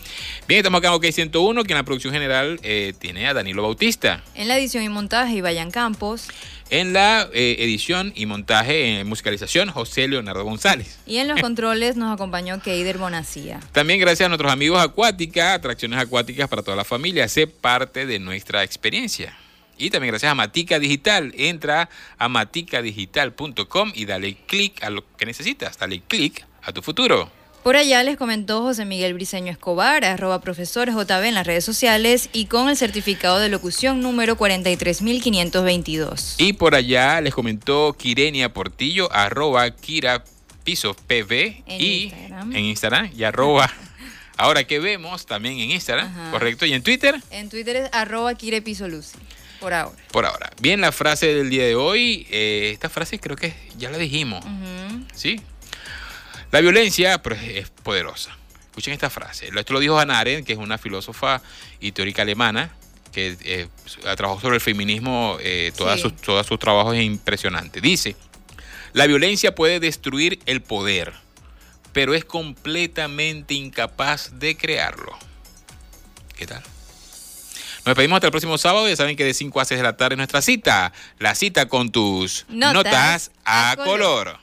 Bien, 0.49 0.59
estamos 0.59 0.79
acá 0.79 0.89
en 0.89 0.95
OK 0.95 1.07
101, 1.11 1.65
que 1.65 1.73
en 1.73 1.77
la 1.77 1.85
producción 1.85 2.13
general 2.13 2.59
eh, 2.63 2.95
tiene 2.99 3.27
a 3.27 3.35
Danilo 3.35 3.63
Bautista. 3.63 4.23
En 4.35 4.49
la 4.49 4.59
edición 4.59 4.83
y 4.85 4.89
montaje, 4.89 5.35
y 5.35 5.41
Vayan 5.41 5.71
Campos. 5.71 6.29
En 6.69 6.93
la 6.93 7.29
eh, 7.33 7.57
edición 7.61 8.13
y 8.17 8.27
montaje 8.27 8.99
en 8.99 9.07
musicalización, 9.07 9.71
José 9.71 10.09
Leonardo 10.09 10.43
González. 10.43 10.99
Y 11.07 11.19
en 11.19 11.29
los 11.29 11.41
controles 11.41 11.97
nos 11.97 12.13
acompañó 12.13 12.61
Keider 12.61 12.99
Bonacía. 12.99 13.61
También 13.73 14.01
gracias 14.01 14.27
a 14.27 14.29
nuestros 14.29 14.51
amigos 14.51 14.83
Acuática, 14.83 15.55
atracciones 15.55 16.01
acuáticas 16.01 16.49
para 16.49 16.63
toda 16.63 16.77
la 16.77 16.85
familia. 16.85 17.29
Sé 17.29 17.47
parte 17.47 18.05
de 18.07 18.19
nuestra 18.19 18.65
experiencia. 18.65 19.37
Y 19.79 19.91
también 19.91 20.13
gracias 20.13 20.33
a 20.33 20.35
Matica 20.35 20.79
Digital. 20.79 21.33
Entra 21.37 21.89
a 22.19 22.29
maticadigital.com 22.29 23.93
y 23.95 24.07
dale 24.07 24.37
clic 24.47 24.83
a 24.83 24.91
lo 24.91 25.05
que 25.17 25.27
necesitas. 25.27 25.79
Dale 25.79 26.01
clic 26.01 26.47
a 26.63 26.73
tu 26.73 26.83
futuro. 26.83 27.31
Por 27.63 27.75
allá 27.75 28.03
les 28.05 28.17
comentó 28.17 28.63
José 28.63 28.85
Miguel 28.85 29.15
Briceño 29.15 29.51
Escobar, 29.51 30.05
arroba 30.05 30.41
profesor 30.41 30.89
JB 30.89 31.25
en 31.25 31.35
las 31.35 31.49
redes 31.49 31.65
sociales 31.65 32.31
y 32.33 32.47
con 32.47 32.69
el 32.69 32.77
certificado 32.77 33.41
de 33.41 33.49
locución 33.49 34.01
número 34.01 34.37
43522. 34.37 36.37
Y 36.39 36.53
por 36.53 36.77
allá 36.77 37.21
les 37.21 37.35
comentó 37.35 37.93
Kirenia 37.95 38.53
Portillo, 38.53 39.13
arroba 39.13 39.69
Kira 39.73 40.23
Piso 40.63 40.95
PV 40.95 41.65
y 41.67 42.05
Instagram. 42.05 42.55
en 42.55 42.65
Instagram 42.67 43.11
y 43.17 43.25
arroba 43.25 43.69
ahora 44.37 44.65
que 44.65 44.79
vemos 44.79 45.27
también 45.27 45.59
en 45.59 45.73
Instagram, 45.73 46.31
¿correcto? 46.31 46.67
¿Y 46.67 46.73
en 46.73 46.83
Twitter? 46.83 47.21
En 47.31 47.49
Twitter 47.49 47.77
es 47.77 47.89
arroba 47.93 48.35
Kire 48.35 48.63
Piso 48.63 48.87
Lucy. 48.87 49.19
Por 49.61 49.73
ahora. 49.73 49.97
Por 50.13 50.27
ahora. 50.27 50.51
Bien, 50.61 50.81
la 50.81 50.93
frase 50.93 51.35
del 51.35 51.51
día 51.51 51.65
de 51.65 51.75
hoy. 51.75 52.27
Eh, 52.31 52.71
esta 52.73 52.89
frase 52.89 53.19
creo 53.19 53.37
que 53.37 53.55
ya 53.77 53.91
la 53.91 53.99
dijimos. 53.99 54.45
¿Sí? 55.15 55.41
La 56.51 56.61
violencia 56.61 57.23
pues, 57.23 57.43
es 57.43 57.71
poderosa. 57.71 58.37
Escuchen 58.67 58.93
esta 58.93 59.11
frase. 59.11 59.51
Esto 59.55 59.73
lo 59.73 59.81
dijo 59.81 59.99
Hannah 59.99 60.19
Arendt, 60.19 60.47
que 60.47 60.53
es 60.53 60.59
una 60.59 60.79
filósofa 60.79 61.41
y 61.81 61.93
teórica 61.93 62.23
alemana 62.23 62.71
que 63.17 63.39
eh, 63.45 63.69
trabajado 64.03 64.41
sobre 64.41 64.57
el 64.57 64.61
feminismo, 64.61 65.39
eh, 65.41 65.73
todos 65.75 65.99
sus, 65.99 66.15
todos 66.17 66.47
sus 66.47 66.59
trabajos 66.59 66.95
es 66.97 67.03
impresionante. 67.03 67.81
Dice, 67.81 68.15
la 68.93 69.07
violencia 69.07 69.55
puede 69.55 69.81
destruir 69.81 70.39
el 70.45 70.61
poder, 70.61 71.15
pero 71.95 72.13
es 72.13 72.27
completamente 72.27 73.55
incapaz 73.55 74.39
de 74.39 74.59
crearlo. 74.59 75.17
¿Qué 76.37 76.47
tal? 76.47 76.63
Nos 77.87 77.93
despedimos 77.93 78.17
hasta 78.17 78.27
el 78.27 78.33
próximo 78.33 78.59
sábado. 78.59 78.89
Ya 78.89 78.97
saben 78.97 79.15
que 79.15 79.23
de 79.23 79.33
5 79.33 79.61
a 79.61 79.65
6 79.65 79.79
de 79.79 79.85
la 79.85 79.97
tarde 79.97 80.15
es 80.15 80.17
nuestra 80.17 80.43
cita. 80.43 80.93
La 81.21 81.37
cita 81.37 81.69
con 81.69 81.93
tus 81.93 82.45
notas, 82.49 83.31
a, 83.45 83.77
color. 83.77 84.41